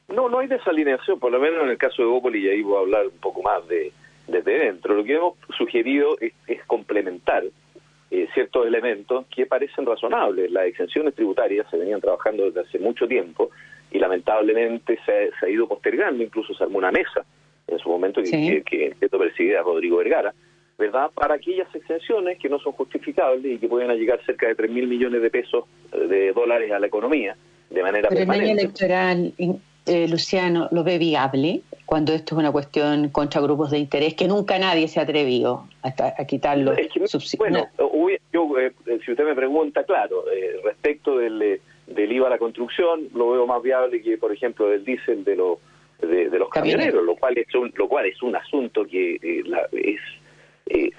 No, 0.08 0.28
no 0.28 0.38
hay 0.40 0.48
desalineación, 0.48 1.18
por 1.18 1.32
lo 1.32 1.40
menos 1.40 1.62
en 1.64 1.70
el 1.70 1.78
caso 1.78 2.02
de 2.02 2.08
Bópoli, 2.08 2.44
y 2.44 2.48
ahí 2.48 2.62
voy 2.62 2.76
a 2.76 2.80
hablar 2.80 3.06
un 3.06 3.18
poco 3.18 3.42
más 3.42 3.66
de 3.68 3.92
desde 4.26 4.58
dentro. 4.58 4.94
Lo 4.94 5.04
que 5.04 5.14
hemos 5.14 5.34
sugerido 5.56 6.16
es, 6.20 6.32
complementar 6.66 7.44
eh, 8.10 8.28
ciertos 8.34 8.66
elementos 8.66 9.26
que 9.34 9.46
parecen 9.46 9.86
razonables. 9.86 10.50
Las 10.50 10.66
exenciones 10.66 11.14
tributarias 11.14 11.66
se 11.70 11.76
venían 11.76 12.00
trabajando 12.00 12.44
desde 12.44 12.60
hace 12.60 12.78
mucho 12.78 13.06
tiempo 13.06 13.50
y 13.90 13.98
lamentablemente 13.98 14.98
se, 15.04 15.30
ha 15.44 15.48
ido 15.48 15.68
postergando, 15.68 16.22
incluso 16.22 16.54
se 16.54 16.64
armó 16.64 16.78
una 16.78 16.90
mesa 16.90 17.24
en 17.66 17.78
su 17.78 17.88
momento 17.88 18.22
que, 18.22 18.62
que, 18.64 18.94
que, 18.98 19.56
a 19.56 19.62
Rodrigo 19.62 19.98
Vergara, 19.98 20.34
¿verdad? 20.78 21.10
Para 21.14 21.34
aquellas 21.34 21.72
exenciones 21.74 22.38
que 22.38 22.48
no 22.48 22.58
son 22.58 22.72
justificables 22.72 23.44
y 23.44 23.58
que 23.58 23.68
pueden 23.68 23.90
llegar 23.96 24.20
cerca 24.24 24.48
de 24.48 24.54
3 24.54 24.70
mil 24.70 24.86
millones 24.86 25.22
de 25.22 25.30
pesos 25.30 25.64
eh, 25.92 26.06
de 26.06 26.32
dólares 26.32 26.72
a 26.72 26.78
la 26.78 26.86
economía 26.86 27.36
de 27.70 27.82
manera 27.82 28.08
Pero 28.08 28.20
permanente. 28.20 28.44
el 28.44 28.58
año 28.58 28.60
electoral, 28.60 29.32
eh, 29.86 30.08
Luciano, 30.08 30.68
¿lo 30.70 30.84
ve 30.84 30.98
viable 30.98 31.62
cuando 31.86 32.12
esto 32.12 32.34
es 32.34 32.38
una 32.38 32.52
cuestión 32.52 33.08
contra 33.10 33.40
grupos 33.40 33.70
de 33.70 33.78
interés 33.78 34.14
que 34.14 34.28
nunca 34.28 34.58
nadie 34.58 34.88
se 34.88 35.00
ha 35.00 35.02
atrevido 35.02 35.66
a, 35.82 36.24
quitarlo? 36.24 36.72
Es 36.72 36.88
bueno, 37.36 37.66
yo, 38.32 38.58
eh, 38.58 38.72
si 39.04 39.12
usted 39.12 39.24
me 39.24 39.34
pregunta, 39.34 39.84
claro, 39.84 40.24
respecto 40.64 41.18
del 41.18 41.60
del 41.86 42.12
IVA 42.12 42.28
a 42.28 42.30
la 42.30 42.38
construcción, 42.38 43.08
lo 43.14 43.32
veo 43.32 43.46
más 43.46 43.62
viable 43.62 44.00
que, 44.02 44.16
por 44.16 44.32
ejemplo, 44.32 44.68
del 44.68 44.84
diésel 44.84 45.24
de, 45.24 45.36
los 45.36 45.58
de, 46.00 46.38
los 46.38 46.48
camioneros, 46.48 47.04
lo 47.04 47.16
cual 47.16 47.36
es 47.38 47.54
un, 47.54 47.72
lo 47.76 47.88
cual 47.88 48.06
es 48.06 48.22
un 48.22 48.36
asunto 48.36 48.86
que 48.86 49.16
eh, 49.22 49.42
es 49.72 50.00
eh, 50.66 50.90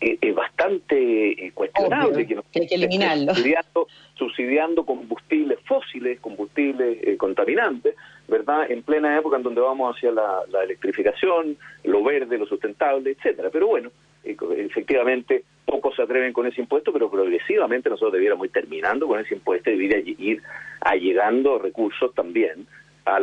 eh, 0.00 0.18
es 0.20 0.34
bastante 0.34 1.52
cuestionable 1.54 2.26
que, 2.26 2.36
hay 2.54 2.66
que 2.66 2.74
eliminarlo. 2.74 3.34
Subsidiando, 3.34 3.86
subsidiando 4.14 4.86
combustibles 4.86 5.58
fósiles, 5.66 6.20
combustibles 6.20 7.18
contaminantes, 7.18 7.94
¿verdad? 8.28 8.70
En 8.70 8.82
plena 8.82 9.18
época 9.18 9.36
en 9.36 9.42
donde 9.42 9.60
vamos 9.60 9.96
hacia 9.96 10.10
la, 10.10 10.40
la 10.50 10.64
electrificación, 10.64 11.56
lo 11.84 12.02
verde, 12.02 12.38
lo 12.38 12.46
sustentable, 12.46 13.10
etcétera. 13.10 13.50
Pero 13.50 13.68
bueno, 13.68 13.90
efectivamente 14.24 15.44
pocos 15.64 15.96
se 15.96 16.02
atreven 16.02 16.32
con 16.32 16.46
ese 16.46 16.60
impuesto, 16.60 16.92
pero 16.92 17.10
progresivamente 17.10 17.90
nosotros 17.90 18.12
debiéramos 18.12 18.46
ir 18.46 18.52
terminando 18.52 19.06
con 19.06 19.20
ese 19.20 19.34
impuesto 19.34 19.70
y 19.70 20.16
ir 20.18 20.42
allegando 20.80 21.58
recursos 21.58 22.14
también 22.14 22.66
a, 23.04 23.18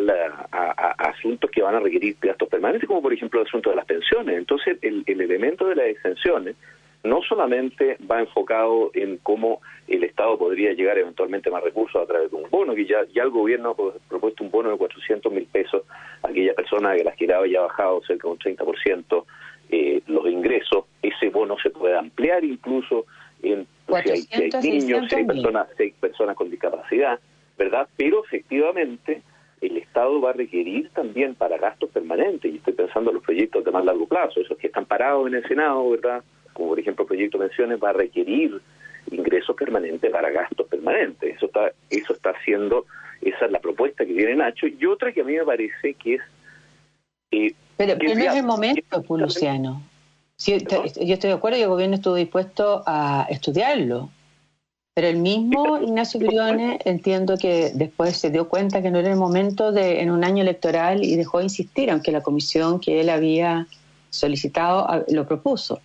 asuntos 0.98 1.50
que 1.50 1.62
van 1.62 1.76
a 1.76 1.80
requerir 1.80 2.16
gastos 2.22 2.50
permanentes, 2.50 2.88
como 2.88 3.02
por 3.02 3.14
ejemplo 3.14 3.42
el 3.42 3.48
asunto 3.48 3.70
de 3.70 3.76
las 3.76 3.86
pensiones. 3.86 4.38
Entonces, 4.38 4.78
el, 4.82 5.04
elemento 5.08 5.68
de 5.68 5.76
las 5.76 5.88
exenciones 5.88 6.56
no 7.04 7.22
solamente 7.24 7.98
va 8.10 8.20
enfocado 8.20 8.92
en 8.94 9.18
cómo 9.18 9.62
el 9.88 10.04
Estado 10.04 10.38
podría 10.38 10.74
llegar 10.74 11.00
eventualmente 11.00 11.50
más 11.50 11.64
recursos 11.64 12.02
a 12.02 12.06
través 12.06 12.30
de 12.30 12.38
un 12.38 12.50
bono, 12.50 12.76
que 12.76 12.86
ya, 12.86 13.04
ya 13.14 13.24
el 13.24 13.32
gobierno 13.32 13.72
ha 13.72 14.10
propuesto 14.10 14.44
un 14.44 14.52
bono 14.52 14.70
de 14.70 14.78
400 14.78 15.32
mil 15.32 15.48
pesos 15.48 15.84
a 16.22 16.28
aquella 16.28 16.54
persona 16.54 16.96
que 16.96 17.04
la 17.04 17.12
giraba 17.14 17.48
ya 17.48 17.60
ha 17.60 17.64
bajado 17.64 18.02
cerca 18.04 18.28
de 18.28 18.34
un 18.34 18.40
30% 18.40 19.26
eh, 19.72 20.02
los 20.08 20.28
ingresos, 20.28 20.84
ese 21.02 21.30
bono 21.30 21.56
se 21.64 21.70
puede 21.70 21.98
ampliar 21.98 22.44
incluso 22.44 23.06
en 23.42 23.66
si 23.88 24.34
hay, 24.42 24.50
niños, 24.62 25.06
si 25.10 25.16
hay 25.16 25.26
personas, 25.26 25.68
personas 26.00 26.36
con 26.36 26.50
discapacidad, 26.50 27.20
¿verdad? 27.58 27.88
Pero 27.96 28.24
efectivamente 28.24 29.22
el 29.62 29.78
Estado 29.78 30.20
va 30.20 30.32
a 30.32 30.34
requerir 30.34 30.90
también 30.90 31.36
para 31.36 31.58
gastos 31.58 31.90
permanentes, 31.92 32.52
y 32.52 32.58
estoy 32.58 32.74
pensando 32.74 33.12
en 33.12 33.16
los 33.16 33.24
proyectos 33.24 33.64
de 33.64 33.72
más 33.72 33.86
largo 33.86 34.08
plazo, 34.08 34.42
esos 34.42 34.58
que 34.58 34.68
están 34.68 34.86
parados 34.86 35.28
en 35.28 35.36
el 35.36 35.48
Senado, 35.48 35.88
¿verdad? 35.92 36.24
Como 36.54 36.70
por 36.70 36.80
ejemplo 36.80 37.04
el 37.04 37.08
proyecto 37.08 37.38
de 37.38 37.48
pensiones, 37.48 37.80
va 37.82 37.92
a 37.92 37.94
requerir 37.94 38.60
ingresos 39.12 39.56
permanentes 39.56 40.12
para 40.12 40.32
gastos 40.32 40.68
permanentes. 40.68 41.36
Eso 41.36 41.46
está, 41.46 41.72
eso 41.90 42.14
está 42.14 42.32
haciendo, 42.32 42.86
esa 43.22 43.46
es 43.46 43.52
la 43.52 43.60
propuesta 43.60 44.06
que 44.06 44.14
tiene 44.14 44.36
Nacho, 44.36 44.66
y 44.68 44.84
otra 44.86 45.14
que 45.14 45.22
a 45.22 45.24
mí 45.24 45.34
me 45.34 45.46
parece 45.46 45.94
que 45.94 46.16
es... 46.16 46.22
Eh, 47.32 47.54
pero, 47.78 47.96
no 47.96 48.04
es 48.04 48.36
el 48.36 48.44
momento, 48.44 49.04
Luciano. 49.10 49.82
yo 50.38 50.56
estoy 50.56 51.30
de 51.30 51.32
acuerdo 51.32 51.58
y 51.58 51.62
el 51.62 51.70
gobierno 51.70 51.96
estuvo 51.96 52.16
dispuesto 52.16 52.84
a 52.86 53.28
estudiarlo 53.30 54.10
pero 54.94 55.08
el 55.08 55.18
mismo 55.18 55.78
Ignacio 55.82 56.20
Briones 56.20 56.80
entiendo 56.86 57.38
que 57.38 57.72
después 57.74 58.18
se 58.18 58.30
dio 58.30 58.50
cuenta 58.50 58.82
que 58.82 58.92
no 58.92 59.00
era 59.00 59.10
el 59.10 59.18
momento 59.18 59.72
de 59.72 60.02
en 60.02 60.12
un 60.12 60.24
año 60.24 60.42
electoral 60.42 61.04
y 61.04 61.16
dejó 61.16 61.38
de 61.38 61.46
insistir, 61.46 61.90
aunque 61.90 62.12
la 62.12 62.22
comisión 62.22 62.80
que 62.80 63.00
él 63.00 63.10
había 63.10 63.68
solicitado 64.10 64.86
ah, 64.90 65.04
lo 65.08 65.26
propuso. 65.26 65.80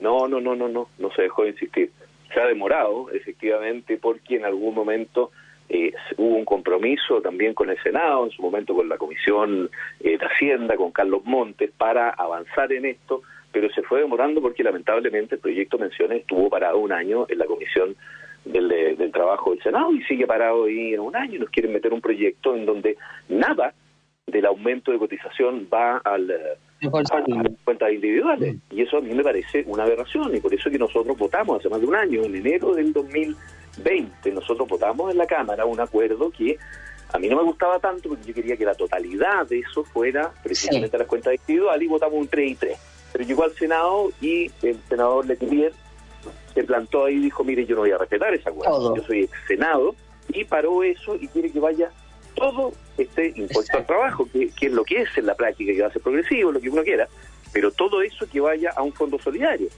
No, 0.00 0.28
no, 0.28 0.40
no, 0.40 0.54
no, 0.54 0.68
no, 0.68 0.88
no 0.98 1.10
se 1.12 1.22
dejó 1.22 1.44
de 1.44 1.50
insistir. 1.50 1.90
Se 2.32 2.40
ha 2.40 2.46
demorado, 2.46 3.10
efectivamente, 3.10 3.96
porque 3.96 4.36
en 4.36 4.44
algún 4.44 4.74
momento 4.74 5.30
eh, 5.70 5.92
hubo 6.18 6.36
un 6.36 6.44
compromiso 6.44 7.22
también 7.22 7.54
con 7.54 7.70
el 7.70 7.82
Senado, 7.82 8.24
en 8.26 8.30
su 8.30 8.42
momento 8.42 8.74
con 8.74 8.88
la 8.90 8.98
Comisión 8.98 9.70
eh, 10.00 10.18
de 10.18 10.26
Hacienda, 10.26 10.76
con 10.76 10.92
Carlos 10.92 11.22
Montes, 11.24 11.70
para 11.76 12.10
avanzar 12.10 12.72
en 12.72 12.84
esto, 12.84 13.22
pero 13.52 13.70
se 13.70 13.82
fue 13.82 14.00
demorando 14.00 14.40
porque 14.40 14.62
lamentablemente 14.62 15.36
el 15.36 15.40
proyecto 15.40 15.78
Menciones 15.78 16.20
estuvo 16.20 16.48
parado 16.48 16.78
un 16.78 16.92
año 16.92 17.26
en 17.28 17.38
la 17.38 17.46
Comisión 17.46 17.96
del, 18.44 18.68
del 18.68 19.12
Trabajo 19.12 19.50
del 19.50 19.62
Senado 19.62 19.92
y 19.92 20.02
sigue 20.04 20.26
parado 20.26 20.64
ahí 20.64 20.94
en 20.94 21.00
un 21.00 21.16
año 21.16 21.36
y 21.36 21.38
nos 21.38 21.50
quieren 21.50 21.72
meter 21.72 21.92
un 21.92 22.00
proyecto 22.00 22.54
en 22.54 22.66
donde 22.66 22.96
nada 23.28 23.74
del 24.26 24.46
aumento 24.46 24.92
de 24.92 24.98
cotización 24.98 25.68
va 25.72 25.98
al, 25.98 26.30
a, 26.30 27.42
las 27.42 27.52
cuentas 27.64 27.92
individuales. 27.92 28.56
Y 28.70 28.82
eso 28.82 28.98
a 28.98 29.00
mí 29.00 29.14
me 29.14 29.22
parece 29.22 29.64
una 29.66 29.84
aberración 29.84 30.34
y 30.34 30.40
por 30.40 30.52
eso 30.52 30.70
que 30.70 30.78
nosotros 30.78 31.16
votamos 31.16 31.58
hace 31.58 31.68
más 31.68 31.80
de 31.80 31.86
un 31.86 31.94
año, 31.94 32.22
en 32.24 32.34
enero 32.34 32.74
del 32.74 32.92
2020, 32.92 34.32
nosotros 34.32 34.68
votamos 34.68 35.10
en 35.10 35.18
la 35.18 35.26
Cámara 35.26 35.64
un 35.64 35.80
acuerdo 35.80 36.30
que 36.30 36.58
a 37.12 37.18
mí 37.18 37.28
no 37.28 37.36
me 37.36 37.42
gustaba 37.42 37.78
tanto 37.78 38.10
porque 38.10 38.26
yo 38.26 38.34
quería 38.34 38.56
que 38.56 38.64
la 38.64 38.74
totalidad 38.74 39.46
de 39.46 39.60
eso 39.60 39.82
fuera 39.82 40.30
precisamente 40.42 40.94
a 40.94 40.98
las 40.98 41.08
cuentas 41.08 41.34
individuales 41.34 41.82
y 41.82 41.88
votamos 41.88 42.18
un 42.18 42.28
3 42.28 42.50
y 42.50 42.54
3. 42.54 42.78
Pero 43.12 43.24
llegó 43.24 43.44
al 43.44 43.54
Senado 43.54 44.10
y 44.20 44.50
el 44.62 44.78
senador 44.88 45.26
Letelier 45.26 45.72
se 46.54 46.64
plantó 46.64 47.04
ahí 47.04 47.14
y 47.14 47.20
dijo, 47.20 47.44
mire, 47.44 47.64
yo 47.66 47.74
no 47.74 47.82
voy 47.82 47.92
a 47.92 47.98
respetar 47.98 48.34
esa 48.34 48.50
acuerdo, 48.50 48.96
yo 48.96 49.02
soy 49.04 49.24
ex 49.24 49.32
Senado, 49.46 49.94
y 50.28 50.44
paró 50.44 50.82
eso 50.82 51.16
y 51.16 51.28
quiere 51.28 51.50
que 51.50 51.60
vaya 51.60 51.90
todo 52.34 52.72
este 52.96 53.32
impuesto 53.36 53.76
al 53.76 53.86
trabajo, 53.86 54.28
que, 54.32 54.50
es 54.60 54.72
lo 54.72 54.84
que 54.84 55.02
es 55.02 55.08
en 55.16 55.26
la 55.26 55.34
práctica, 55.34 55.72
que 55.72 55.82
va 55.82 55.88
a 55.88 55.92
ser 55.92 56.02
progresivo, 56.02 56.52
lo 56.52 56.60
que 56.60 56.70
uno 56.70 56.82
quiera, 56.82 57.08
pero 57.52 57.70
todo 57.70 58.02
eso 58.02 58.26
que 58.30 58.40
vaya 58.40 58.70
a 58.76 58.82
un 58.82 58.92
fondo 58.92 59.18
solidario. 59.18 59.68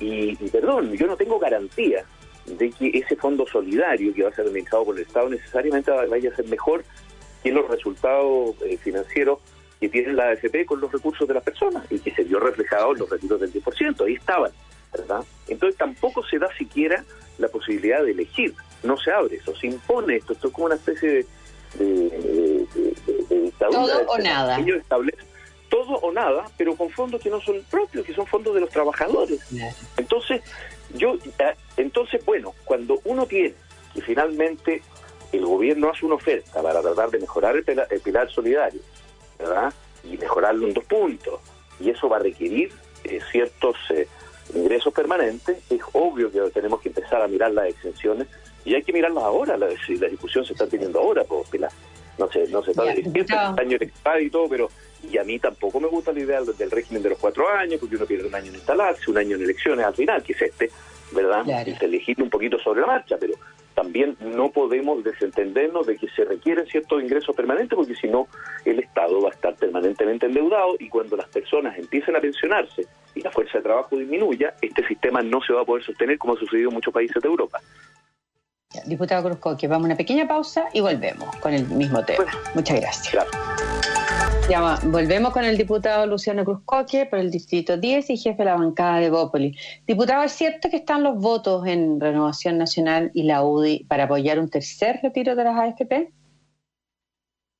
Y, 0.00 0.34
perdón, 0.50 0.92
yo 0.94 1.06
no 1.06 1.16
tengo 1.16 1.38
garantía 1.38 2.04
de 2.46 2.70
que 2.70 2.90
ese 2.98 3.16
fondo 3.16 3.46
solidario 3.46 4.12
que 4.12 4.22
va 4.22 4.28
a 4.28 4.34
ser 4.34 4.46
administrado 4.46 4.84
por 4.84 4.96
el 4.96 5.02
Estado 5.02 5.28
necesariamente 5.30 5.90
vaya 5.90 6.30
a 6.30 6.36
ser 6.36 6.46
mejor 6.46 6.84
que 7.42 7.52
los 7.52 7.68
resultados 7.68 8.56
eh, 8.62 8.76
financieros 8.76 9.38
que 9.84 9.90
tiene 9.90 10.14
la 10.14 10.30
AFP 10.30 10.64
con 10.64 10.80
los 10.80 10.90
recursos 10.90 11.28
de 11.28 11.34
las 11.34 11.42
personas 11.42 11.84
y 11.90 11.98
que 11.98 12.10
se 12.14 12.24
vio 12.24 12.40
reflejado 12.40 12.92
en 12.92 13.00
los 13.00 13.10
retiros 13.10 13.38
del 13.38 13.52
10%. 13.52 14.06
Ahí 14.06 14.14
estaban, 14.14 14.50
¿verdad? 14.90 15.22
Entonces 15.46 15.76
tampoco 15.76 16.24
se 16.26 16.38
da 16.38 16.48
siquiera 16.56 17.04
la 17.36 17.48
posibilidad 17.48 18.02
de 18.02 18.12
elegir. 18.12 18.54
No 18.82 18.96
se 18.96 19.10
abre 19.10 19.36
eso, 19.36 19.54
se 19.54 19.66
impone 19.66 20.16
esto. 20.16 20.32
Esto 20.32 20.48
es 20.48 20.54
como 20.54 20.66
una 20.66 20.76
especie 20.76 21.26
de, 21.78 22.66
dictadura. 23.28 23.82
Todo 23.82 24.06
o 24.08 24.18
nada. 24.18 24.58
Ellos 24.58 24.78
establecen 24.78 25.26
todo 25.68 25.96
o 25.96 26.12
nada, 26.12 26.46
pero 26.56 26.76
con 26.76 26.88
fondos 26.88 27.20
que 27.20 27.28
no 27.28 27.40
son 27.42 27.62
propios, 27.70 28.06
que 28.06 28.14
son 28.14 28.26
fondos 28.26 28.54
de 28.54 28.60
los 28.60 28.70
trabajadores. 28.70 29.40
Entonces, 29.98 30.40
yo, 30.94 31.16
eh, 31.38 31.54
entonces, 31.76 32.24
bueno, 32.24 32.54
cuando 32.64 33.00
uno 33.04 33.26
tiene 33.26 33.54
y 33.94 34.00
finalmente 34.00 34.80
el 35.32 35.44
gobierno 35.44 35.90
hace 35.90 36.06
una 36.06 36.14
oferta 36.14 36.62
para 36.62 36.80
tratar 36.80 37.10
de 37.10 37.18
mejorar 37.18 37.56
el 37.56 38.00
pilar 38.00 38.30
solidario, 38.30 38.80
¿verdad? 39.48 39.72
Y 40.04 40.16
mejorarlo 40.16 40.66
en 40.66 40.74
dos 40.74 40.84
puntos. 40.84 41.40
Y 41.80 41.90
eso 41.90 42.08
va 42.08 42.16
a 42.16 42.20
requerir 42.20 42.72
eh, 43.04 43.20
ciertos 43.30 43.76
eh, 43.90 44.08
ingresos 44.54 44.92
permanentes. 44.92 45.58
Es 45.70 45.80
obvio 45.92 46.30
que 46.30 46.40
tenemos 46.50 46.80
que 46.80 46.88
empezar 46.88 47.22
a 47.22 47.28
mirar 47.28 47.52
las 47.52 47.68
exenciones 47.68 48.28
y 48.64 48.74
hay 48.74 48.82
que 48.82 48.92
mirarlas 48.92 49.24
ahora. 49.24 49.56
La, 49.56 49.68
la 49.68 50.08
discusión 50.08 50.44
se 50.44 50.52
está 50.52 50.66
teniendo 50.66 51.00
ahora, 51.00 51.24
pues, 51.24 51.48
No 52.18 52.30
sé, 52.30 52.46
no 52.48 52.62
se 52.62 52.70
está 52.70 52.84
diciendo 52.84 53.36
año 53.56 53.78
y 54.20 54.30
todo, 54.30 54.48
pero 54.48 54.70
y 55.10 55.18
a 55.18 55.24
mí 55.24 55.38
tampoco 55.38 55.80
me 55.80 55.88
gusta 55.88 56.12
la 56.12 56.20
idea 56.20 56.40
del, 56.40 56.70
régimen 56.70 57.02
de 57.02 57.10
los 57.10 57.18
cuatro 57.18 57.48
años, 57.48 57.78
porque 57.80 57.96
uno 57.96 58.06
pierde 58.06 58.28
un 58.28 58.34
año 58.34 58.48
en 58.48 58.54
instalarse, 58.54 59.10
un 59.10 59.18
año 59.18 59.36
en 59.36 59.42
elecciones 59.42 59.84
al 59.84 59.94
final, 59.94 60.22
que 60.22 60.32
es 60.32 60.42
este, 60.42 60.70
¿verdad? 61.12 61.44
Y 61.66 61.74
se 61.74 61.84
elegir 61.84 62.22
un 62.22 62.30
poquito 62.30 62.58
sobre 62.58 62.80
la 62.80 62.86
marcha, 62.86 63.16
pero 63.18 63.34
también 63.74 64.16
no 64.20 64.50
podemos 64.50 65.02
desentendernos 65.02 65.86
de 65.86 65.96
que 65.96 66.08
se 66.08 66.24
requieren 66.24 66.66
ciertos 66.66 67.02
ingresos 67.02 67.34
permanentes 67.34 67.76
porque 67.76 67.94
si 67.94 68.08
no 68.08 68.28
el 68.64 68.78
Estado 68.78 69.20
va 69.20 69.30
a 69.30 69.32
estar 69.32 69.54
permanentemente 69.56 70.26
endeudado 70.26 70.76
y 70.78 70.88
cuando 70.88 71.16
las 71.16 71.28
personas 71.28 71.76
empiecen 71.78 72.16
a 72.16 72.20
pensionarse 72.20 72.86
y 73.14 73.20
la 73.20 73.30
fuerza 73.30 73.58
de 73.58 73.64
trabajo 73.64 73.96
disminuya, 73.96 74.54
este 74.60 74.86
sistema 74.86 75.22
no 75.22 75.40
se 75.40 75.52
va 75.52 75.62
a 75.62 75.64
poder 75.64 75.84
sostener 75.84 76.18
como 76.18 76.34
ha 76.34 76.38
sucedido 76.38 76.68
en 76.68 76.74
muchos 76.74 76.94
países 76.94 77.22
de 77.22 77.28
Europa. 77.28 77.60
Diputado 78.86 79.22
Cruzco, 79.24 79.56
que 79.56 79.68
vamos 79.68 79.84
a 79.84 79.86
una 79.86 79.96
pequeña 79.96 80.26
pausa 80.26 80.66
y 80.72 80.80
volvemos 80.80 81.34
con 81.36 81.54
el 81.54 81.66
mismo 81.68 82.04
tema. 82.04 82.26
Muchas 82.54 82.80
gracias. 82.80 83.26
Ya, 84.48 84.78
volvemos 84.84 85.32
con 85.32 85.44
el 85.44 85.56
diputado 85.56 86.06
Luciano 86.06 86.44
Cruzcoque 86.44 87.06
por 87.06 87.18
el 87.18 87.30
distrito 87.30 87.78
10 87.78 88.10
y 88.10 88.16
jefe 88.18 88.36
de 88.36 88.44
la 88.44 88.56
bancada 88.56 89.00
de 89.00 89.08
Bópoli. 89.08 89.56
Diputado, 89.86 90.22
¿es 90.22 90.32
cierto 90.32 90.68
que 90.68 90.76
están 90.76 91.02
los 91.02 91.16
votos 91.16 91.66
en 91.66 91.98
Renovación 91.98 92.58
Nacional 92.58 93.10
y 93.14 93.22
la 93.22 93.42
UDI 93.42 93.84
para 93.84 94.04
apoyar 94.04 94.38
un 94.38 94.50
tercer 94.50 95.00
retiro 95.02 95.34
de 95.34 95.44
las 95.44 95.58
AFP? 95.58 96.12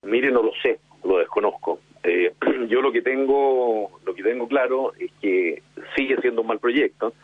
Mire, 0.02 0.30
no 0.30 0.42
lo 0.42 0.52
sé, 0.62 0.78
lo 1.04 1.18
desconozco. 1.18 1.80
Eh, 2.02 2.34
yo 2.68 2.82
lo 2.82 2.92
que 2.92 3.00
tengo, 3.00 3.90
lo 4.04 4.14
que 4.14 4.22
tengo 4.22 4.46
claro 4.46 4.92
es 4.98 5.10
que 5.22 5.62
sigue 5.96 6.20
siendo 6.20 6.42
un 6.42 6.48
mal 6.48 6.58
proyecto. 6.58 7.14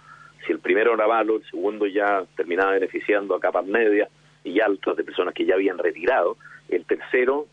Si 0.47 0.52
el 0.52 0.59
primero 0.59 0.94
era 0.94 1.06
malo, 1.06 1.37
el 1.37 1.44
segundo 1.50 1.87
ya 1.87 2.25
terminaba 2.37 2.73
beneficiando 2.73 3.35
a 3.35 3.40
capas 3.40 3.66
medias 3.66 4.09
y 4.44 4.61
altas 4.61 4.97
de 4.97 5.04
personas 5.04 5.35
que 5.35 5.44
ya 5.44 5.54
habían 5.54 5.78
retirado. 5.78 6.37
El 6.68 6.85
tercero 6.85 7.47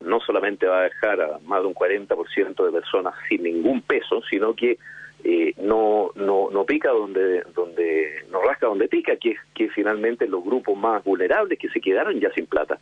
no 0.00 0.20
solamente 0.20 0.66
va 0.66 0.80
a 0.80 0.84
dejar 0.84 1.20
a 1.20 1.38
más 1.44 1.62
de 1.62 1.68
un 1.68 1.74
40% 1.74 2.64
de 2.64 2.72
personas 2.72 3.14
sin 3.28 3.42
ningún 3.42 3.82
peso, 3.82 4.22
sino 4.28 4.54
que 4.54 4.78
eh, 5.24 5.54
no, 5.58 6.10
no, 6.14 6.50
no 6.50 6.64
pica 6.64 6.90
donde, 6.90 7.42
donde, 7.54 8.24
no 8.30 8.42
rasca 8.42 8.66
donde 8.66 8.88
pica, 8.88 9.16
que 9.16 9.32
es 9.32 9.38
que 9.54 9.68
finalmente 9.70 10.28
los 10.28 10.44
grupos 10.44 10.76
más 10.76 11.02
vulnerables 11.02 11.58
que 11.58 11.68
se 11.68 11.80
quedaron 11.80 12.20
ya 12.20 12.30
sin 12.32 12.46
plata. 12.46 12.78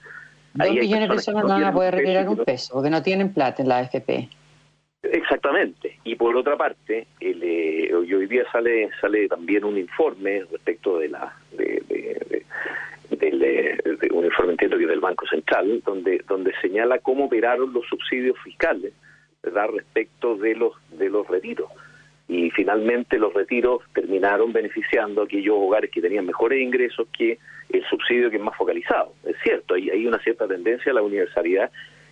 Dos 0.53 0.71
millones 0.71 1.09
de 1.09 1.09
personas 1.09 1.45
no 1.45 1.51
van 1.51 1.65
a 1.65 1.73
poder 1.73 1.95
retirar 1.95 2.29
un 2.29 2.39
peso, 2.39 2.75
porque 2.75 2.91
no 2.91 3.03
tienen 3.03 3.33
plata 3.33 3.63
en 3.63 3.69
la 3.69 3.79
AFP. 3.79 4.29
Exactamente. 5.13 5.99
Y 6.05 6.15
por 6.17 6.37
otra 6.37 6.57
parte, 6.57 7.07
el, 7.21 7.43
eh, 7.43 7.95
hoy 7.95 8.27
día 8.27 8.45
sale 8.51 8.91
sale 9.01 9.29
también 9.29 9.65
un 9.65 9.79
informe 9.79 10.45
respecto 10.51 10.99
de 10.99 11.09
la 11.09 11.37
de, 11.53 11.83
del, 13.11 13.39
de 13.39 14.09
un 14.13 14.25
informe 14.25 14.53
entiendo 14.53 14.79
que 14.79 14.87
del 14.87 15.01
Banco 15.01 15.27
Central, 15.27 15.83
donde, 15.85 16.23
donde 16.27 16.53
señala 16.61 16.99
cómo 16.99 17.27
operaron 17.27 17.73
los 17.73 17.87
subsidios 17.87 18.39
fiscales 18.43 18.93
¿verdad? 19.43 19.69
respecto 19.73 20.37
de 20.37 20.55
los, 20.55 20.73
de 20.91 21.11
los 21.11 21.27
retiros. 21.29 21.69
Y 22.27 22.51
finalmente 22.51 23.19
los 23.19 23.35
retiros 23.35 23.83
terminaron 23.93 24.53
beneficiando 24.53 25.21
a 25.21 25.25
aquellos 25.25 25.57
hogares 25.59 25.91
que 25.91 26.01
tenían 26.01 26.25
mejores 26.25 26.61
ingresos 26.61 27.07
que 27.17 27.39
el 27.69 27.85
subsidio 27.85 28.31
que 28.31 28.37
es 28.37 28.43
más 28.43 28.57
focalizado. 28.57 29.13
Es 29.25 29.37
cierto, 29.43 29.75
hay, 29.75 29.91
hay 29.91 30.07
una 30.07 30.19
cierta 30.19 30.49
tendencia 30.49 30.91
a 30.91 30.95
la 30.95 31.03
universalidad 31.03 31.71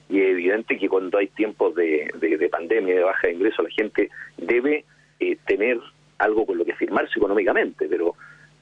y 0.08 0.20
es 0.20 0.30
evidente 0.30 0.78
que 0.78 0.88
cuando 0.88 1.18
hay 1.18 1.28
tiempos 1.28 1.74
de, 1.74 2.10
de, 2.14 2.48
pandemia, 2.48 2.94
de 2.94 3.02
baja 3.02 3.28
de 3.28 3.34
ingresos, 3.34 3.64
la 3.64 3.70
gente 3.70 4.10
debe 4.36 4.84
eh, 5.20 5.36
tener 5.46 5.78
algo 6.18 6.46
con 6.46 6.58
lo 6.58 6.64
que 6.64 6.74
firmarse 6.74 7.18
económicamente, 7.18 7.86
pero 7.88 8.14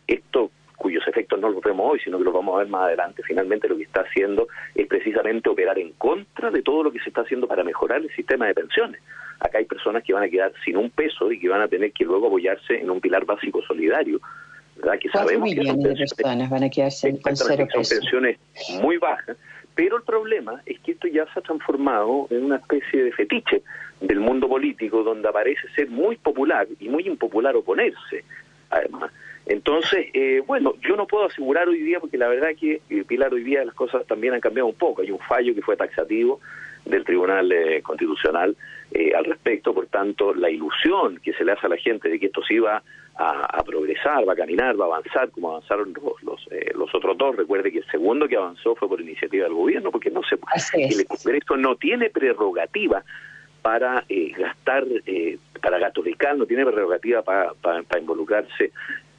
esto 0.06 0.50
cuyos 0.80 1.06
efectos 1.06 1.38
no 1.38 1.50
los 1.50 1.62
vemos 1.62 1.92
hoy, 1.92 2.00
sino 2.02 2.16
que 2.16 2.24
los 2.24 2.32
vamos 2.32 2.54
a 2.54 2.60
ver 2.60 2.68
más 2.68 2.86
adelante, 2.86 3.22
finalmente 3.22 3.68
lo 3.68 3.76
que 3.76 3.82
está 3.82 4.00
haciendo 4.00 4.48
es 4.74 4.86
precisamente 4.86 5.50
operar 5.50 5.78
en 5.78 5.92
contra 5.92 6.50
de 6.50 6.62
todo 6.62 6.84
lo 6.84 6.90
que 6.90 6.98
se 7.00 7.10
está 7.10 7.20
haciendo 7.20 7.46
para 7.46 7.62
mejorar 7.62 8.00
el 8.00 8.10
sistema 8.16 8.46
de 8.46 8.54
pensiones. 8.54 8.98
Acá 9.40 9.58
hay 9.58 9.66
personas 9.66 10.02
que 10.02 10.14
van 10.14 10.22
a 10.22 10.28
quedar 10.30 10.52
sin 10.64 10.78
un 10.78 10.88
peso 10.88 11.30
y 11.30 11.38
que 11.38 11.50
van 11.50 11.60
a 11.60 11.68
tener 11.68 11.92
que 11.92 12.04
luego 12.04 12.28
apoyarse 12.28 12.80
en 12.80 12.88
un 12.88 12.98
pilar 12.98 13.26
básico 13.26 13.60
solidario. 13.60 14.20
¿verdad? 14.76 14.98
Que 14.98 15.10
sabemos 15.10 15.50
que 15.54 15.62
son 15.64 15.82
personas 15.82 16.48
van 16.48 16.64
a 16.64 16.70
quedarse 16.70 17.20
con 17.20 17.36
cero 17.36 17.66
son 17.70 17.98
pensiones 17.98 18.38
muy 18.80 18.96
bajas, 18.96 19.36
pero 19.74 19.96
el 19.96 20.02
problema 20.02 20.62
es 20.66 20.78
que 20.80 20.92
esto 20.92 21.08
ya 21.08 21.26
se 21.32 21.38
ha 21.38 21.42
transformado 21.42 22.26
en 22.30 22.44
una 22.44 22.56
especie 22.56 23.04
de 23.04 23.12
fetiche 23.12 23.62
del 24.00 24.20
mundo 24.20 24.48
político 24.48 25.02
donde 25.02 25.30
parece 25.30 25.68
ser 25.74 25.88
muy 25.88 26.16
popular 26.16 26.66
y 26.78 26.88
muy 26.88 27.06
impopular 27.06 27.54
oponerse, 27.56 28.24
además. 28.70 29.12
Entonces, 29.46 30.06
eh, 30.12 30.42
bueno, 30.46 30.74
yo 30.86 30.96
no 30.96 31.06
puedo 31.06 31.26
asegurar 31.26 31.68
hoy 31.68 31.80
día, 31.80 31.98
porque 31.98 32.18
la 32.18 32.28
verdad 32.28 32.50
que, 32.58 32.82
eh, 32.88 33.04
Pilar, 33.06 33.32
hoy 33.32 33.42
día 33.42 33.64
las 33.64 33.74
cosas 33.74 34.06
también 34.06 34.34
han 34.34 34.40
cambiado 34.40 34.68
un 34.68 34.74
poco. 34.74 35.02
Hay 35.02 35.10
un 35.10 35.18
fallo 35.18 35.54
que 35.54 35.62
fue 35.62 35.76
taxativo 35.76 36.40
del 36.84 37.04
Tribunal 37.04 37.50
eh, 37.50 37.82
Constitucional 37.82 38.56
al 39.16 39.24
respecto, 39.24 39.72
por 39.72 39.86
tanto, 39.86 40.34
la 40.34 40.50
ilusión 40.50 41.20
que 41.22 41.32
se 41.32 41.44
le 41.44 41.52
hace 41.52 41.66
a 41.66 41.68
la 41.68 41.76
gente 41.76 42.08
de 42.08 42.18
que 42.18 42.26
esto 42.26 42.42
se 42.42 42.54
iba 42.54 42.82
a, 43.22 43.62
progresar, 43.64 44.26
va 44.26 44.32
a 44.32 44.36
caminar, 44.36 44.80
va 44.80 44.84
a 44.84 44.88
avanzar, 44.88 45.30
como 45.30 45.50
avanzaron 45.50 45.92
los, 45.92 46.22
los, 46.22 46.48
los, 46.74 46.94
otros 46.94 47.18
dos. 47.18 47.36
Recuerde 47.36 47.70
que 47.70 47.78
el 47.78 47.86
segundo 47.90 48.26
que 48.26 48.36
avanzó 48.36 48.74
fue 48.74 48.88
por 48.88 49.00
iniciativa 49.00 49.44
del 49.44 49.54
gobierno, 49.54 49.90
porque 49.90 50.10
no 50.10 50.22
se 50.22 50.36
el 50.72 51.06
Congreso 51.06 51.56
no 51.56 51.76
tiene 51.76 52.08
prerrogativa 52.08 53.04
para 53.60 54.04
gastar, 54.38 54.86
para 55.60 55.78
gatolicar, 55.78 56.36
no 56.36 56.46
tiene 56.46 56.64
prerrogativa 56.64 57.22
para, 57.22 57.52
para 57.54 58.00
involucrarse 58.00 58.72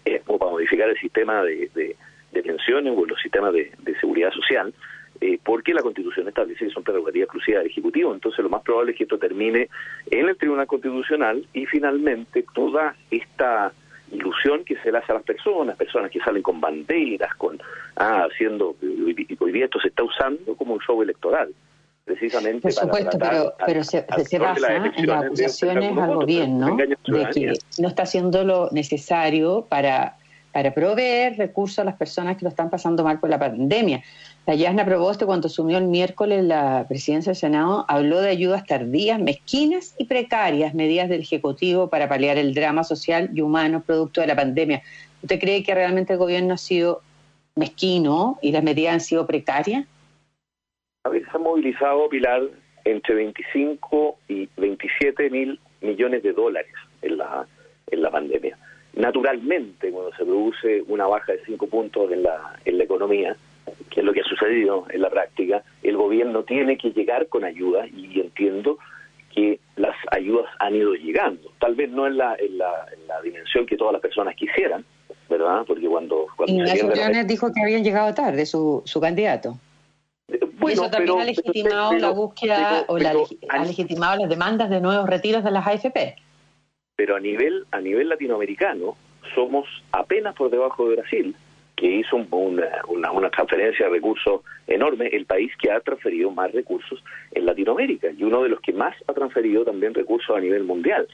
eh, 0.03 0.21
o 0.25 0.39
para 0.39 0.51
modificar 0.51 0.89
el 0.89 0.97
sistema 0.97 1.43
de, 1.43 1.69
de, 1.75 1.95
pensiones 2.41 2.93
o 2.97 3.05
los 3.05 3.21
sistemas 3.21 3.53
de, 3.53 3.71
seguridad 3.99 4.31
social, 4.31 4.73
eh, 5.19 5.37
porque 5.43 5.75
la 5.75 5.83
Constitución 5.83 6.27
establece 6.27 6.65
que 6.65 6.71
son 6.71 6.83
prerrogativas 6.83 7.25
exclusivas 7.25 7.61
del 7.61 7.71
Ejecutivo. 7.71 8.13
Entonces, 8.13 8.43
lo 8.43 8.49
más 8.49 8.63
probable 8.63 8.93
es 8.93 8.97
que 8.97 9.03
esto 9.03 9.19
termine 9.19 9.69
en 10.09 10.27
el 10.27 10.35
Tribunal 10.37 10.65
Constitucional 10.65 11.45
y 11.53 11.67
finalmente 11.67 12.43
toda 12.53 12.95
esta 13.11 13.71
ilusión 14.11 14.63
que 14.65 14.75
se 14.77 14.91
le 14.91 14.97
hace 14.97 15.11
a 15.11 15.15
las 15.15 15.23
personas, 15.23 15.75
personas 15.77 16.11
que 16.11 16.19
salen 16.19 16.41
con 16.41 16.59
banderas, 16.59 17.33
con 17.35 17.61
ah, 17.95 18.27
haciendo, 18.31 18.75
hoy 19.39 19.51
día 19.51 19.65
esto 19.65 19.79
se 19.79 19.89
está 19.89 20.03
usando 20.03 20.55
como 20.55 20.73
un 20.73 20.79
show 20.79 21.01
electoral 21.01 21.53
precisamente 22.03 22.61
Por 22.61 22.71
supuesto, 22.71 23.17
pero, 23.19 23.53
pero 23.65 23.83
se, 23.83 24.05
se 24.25 24.39
basa 24.39 24.75
en 24.75 25.07
las 25.07 25.25
acusaciones 25.25 25.97
al 25.97 26.15
gobierno 26.15 26.75
de 26.75 27.29
que 27.31 27.53
no 27.79 27.87
está 27.87 28.03
haciendo 28.03 28.43
lo 28.43 28.69
necesario 28.71 29.65
para, 29.69 30.17
para 30.51 30.73
proveer 30.73 31.37
recursos 31.37 31.79
a 31.79 31.83
las 31.83 31.95
personas 31.95 32.37
que 32.37 32.43
lo 32.43 32.49
están 32.49 32.69
pasando 32.69 33.03
mal 33.03 33.19
por 33.19 33.29
la 33.29 33.39
pandemia. 33.39 34.03
La 34.45 34.55
Yasna 34.55 34.85
Proboste, 34.85 35.25
cuando 35.25 35.47
asumió 35.47 35.77
el 35.77 35.85
miércoles 35.85 36.43
la 36.43 36.85
presidencia 36.87 37.31
del 37.31 37.37
Senado, 37.37 37.85
habló 37.87 38.19
de 38.21 38.29
ayudas 38.29 38.65
tardías, 38.65 39.19
mezquinas 39.19 39.95
y 39.97 40.05
precarias, 40.05 40.73
medidas 40.73 41.09
del 41.09 41.21
Ejecutivo 41.21 41.89
para 41.89 42.09
paliar 42.09 42.37
el 42.37 42.53
drama 42.53 42.83
social 42.83 43.29
y 43.33 43.41
humano 43.41 43.83
producto 43.85 44.21
de 44.21 44.27
la 44.27 44.35
pandemia. 44.35 44.81
¿Usted 45.21 45.39
cree 45.39 45.63
que 45.63 45.75
realmente 45.75 46.13
el 46.13 46.19
gobierno 46.19 46.55
ha 46.55 46.57
sido 46.57 47.01
mezquino 47.55 48.39
y 48.41 48.51
las 48.51 48.63
medidas 48.63 48.93
han 48.93 49.01
sido 49.01 49.27
precarias? 49.27 49.85
A 51.03 51.09
veces 51.09 51.29
se 51.31 51.37
movilizado, 51.37 52.09
Pilar, 52.09 52.41
entre 52.85 53.15
25 53.15 54.17
y 54.27 54.49
27 54.57 55.29
mil 55.29 55.59
millones 55.81 56.23
de 56.23 56.33
dólares 56.33 56.73
en 57.01 57.17
la, 57.17 57.47
en 57.87 58.01
la 58.01 58.11
pandemia. 58.11 58.57
Naturalmente, 58.93 59.91
cuando 59.91 60.11
se 60.15 60.25
produce 60.25 60.83
una 60.87 61.07
baja 61.07 61.31
de 61.33 61.45
5 61.45 61.67
puntos 61.67 62.11
en 62.11 62.23
la, 62.23 62.59
en 62.65 62.77
la 62.77 62.83
economía, 62.83 63.35
que 63.89 64.01
es 64.01 64.05
lo 64.05 64.13
que 64.13 64.21
ha 64.21 64.25
sucedido 64.25 64.85
en 64.89 65.01
la 65.01 65.09
práctica, 65.09 65.63
el 65.83 65.97
gobierno 65.97 66.43
tiene 66.43 66.77
que 66.77 66.91
llegar 66.91 67.27
con 67.27 67.43
ayuda 67.43 67.87
y 67.87 68.19
entiendo 68.19 68.77
que 69.33 69.59
las 69.77 69.95
ayudas 70.11 70.45
han 70.59 70.75
ido 70.75 70.93
llegando. 70.93 71.51
Tal 71.59 71.75
vez 71.75 71.89
no 71.89 72.05
en 72.05 72.17
la, 72.17 72.35
en 72.37 72.57
la, 72.57 72.85
en 72.93 73.07
la 73.07 73.21
dimensión 73.21 73.65
que 73.65 73.77
todas 73.77 73.93
las 73.93 74.01
personas 74.01 74.35
quisieran, 74.35 74.83
¿verdad? 75.29 75.63
Porque 75.65 75.87
cuando... 75.87 76.27
cuando 76.35 76.53
Ignacio 76.53 77.23
dijo 77.25 77.53
que 77.53 77.61
habían 77.61 77.83
llegado 77.83 78.13
tarde 78.13 78.45
su, 78.45 78.81
su 78.85 78.99
candidato 78.99 79.57
y 80.69 80.71
eso 80.71 80.89
también 80.89 81.19
ha 81.19 81.25
legitimado 81.25 81.93
la 81.93 82.09
búsqueda 82.11 82.85
o 82.87 82.97
la, 82.97 83.13
ha 83.49 83.65
legitimado 83.65 84.21
las 84.21 84.29
demandas 84.29 84.69
de 84.69 84.81
nuevos 84.81 85.09
retiros 85.09 85.43
de 85.43 85.51
las 85.51 85.67
AFP. 85.67 86.15
Pero 87.01 87.15
a 87.15 87.19
nivel, 87.19 87.65
a 87.71 87.81
nivel 87.81 88.09
latinoamericano 88.09 88.95
somos 89.33 89.67
apenas 89.91 90.35
por 90.35 90.51
debajo 90.51 90.87
de 90.87 90.97
Brasil, 90.97 91.35
que 91.75 91.87
hizo 91.87 92.15
una, 92.29 92.67
una, 93.11 93.29
transferencia 93.31 93.87
de 93.87 93.93
recursos 93.93 94.41
enorme, 94.67 95.07
el 95.07 95.25
país 95.25 95.51
que 95.59 95.71
ha 95.71 95.79
transferido 95.79 96.29
más 96.29 96.51
recursos 96.51 97.03
en 97.31 97.47
Latinoamérica 97.47 98.11
y 98.15 98.23
uno 98.23 98.43
de 98.43 98.49
los 98.49 98.61
que 98.61 98.71
más 98.71 98.95
ha 99.07 99.13
transferido 99.13 99.65
también 99.65 99.95
recursos 99.95 100.37
a 100.37 100.39
nivel 100.39 100.63
mundial. 100.63 101.07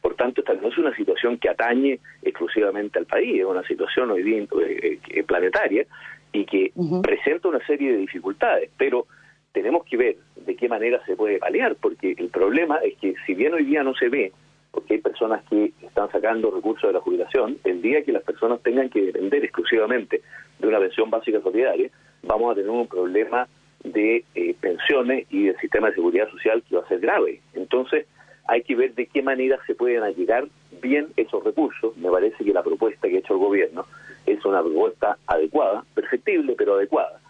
Por 0.00 0.16
tanto, 0.16 0.40
esta 0.40 0.54
no 0.54 0.70
es 0.70 0.78
una 0.78 0.92
situación 0.96 1.38
que 1.38 1.50
atañe 1.50 2.00
exclusivamente 2.22 2.98
al 2.98 3.06
país, 3.06 3.38
es 3.38 3.46
una 3.46 3.62
situación 3.62 4.10
hoy 4.10 4.24
día 4.24 4.38
eh, 4.42 4.98
eh, 5.08 5.22
planetaria 5.22 5.86
y 6.32 6.46
que 6.46 6.72
presenta 7.00 7.46
una 7.46 7.64
serie 7.64 7.92
de 7.92 7.98
dificultades, 7.98 8.70
pero 8.76 9.06
tenemos 9.52 9.84
que 9.84 9.96
ver 9.96 10.16
de 10.34 10.56
qué 10.56 10.68
manera 10.68 11.00
se 11.06 11.14
puede 11.14 11.38
paliar, 11.38 11.76
porque 11.76 12.16
el 12.18 12.28
problema 12.30 12.78
es 12.78 12.96
que 12.96 13.14
si 13.24 13.34
bien 13.34 13.54
hoy 13.54 13.66
día 13.66 13.84
no 13.84 13.94
se 13.94 14.08
ve, 14.08 14.32
porque 14.70 14.94
hay 14.94 15.00
personas 15.00 15.42
que 15.48 15.72
están 15.82 16.10
sacando 16.10 16.50
recursos 16.50 16.88
de 16.88 16.94
la 16.94 17.00
jubilación, 17.00 17.58
el 17.64 17.82
día 17.82 18.04
que 18.04 18.12
las 18.12 18.22
personas 18.22 18.60
tengan 18.62 18.88
que 18.90 19.02
depender 19.02 19.44
exclusivamente 19.44 20.22
de 20.58 20.68
una 20.68 20.78
pensión 20.78 21.10
básica 21.10 21.40
solidaria, 21.40 21.90
vamos 22.22 22.52
a 22.52 22.54
tener 22.54 22.70
un 22.70 22.86
problema 22.86 23.48
de 23.84 24.24
eh, 24.34 24.54
pensiones 24.60 25.26
y 25.30 25.44
del 25.44 25.56
sistema 25.58 25.88
de 25.88 25.94
seguridad 25.94 26.28
social 26.30 26.62
que 26.68 26.76
va 26.76 26.82
a 26.82 26.88
ser 26.88 27.00
grave. 27.00 27.40
Entonces, 27.54 28.06
hay 28.46 28.62
que 28.62 28.74
ver 28.74 28.94
de 28.94 29.06
qué 29.06 29.22
manera 29.22 29.58
se 29.66 29.74
pueden 29.74 30.02
llegar 30.14 30.48
bien 30.82 31.08
esos 31.16 31.44
recursos. 31.44 31.96
Me 31.96 32.10
parece 32.10 32.44
que 32.44 32.52
la 32.52 32.62
propuesta 32.62 33.08
que 33.08 33.16
ha 33.16 33.18
hecho 33.18 33.34
el 33.34 33.40
gobierno 33.40 33.86
es 34.26 34.44
una 34.44 34.62
propuesta 34.62 35.18
adecuada, 35.26 35.84
perfectible, 35.94 36.54
pero 36.56 36.74
adecuada, 36.74 37.20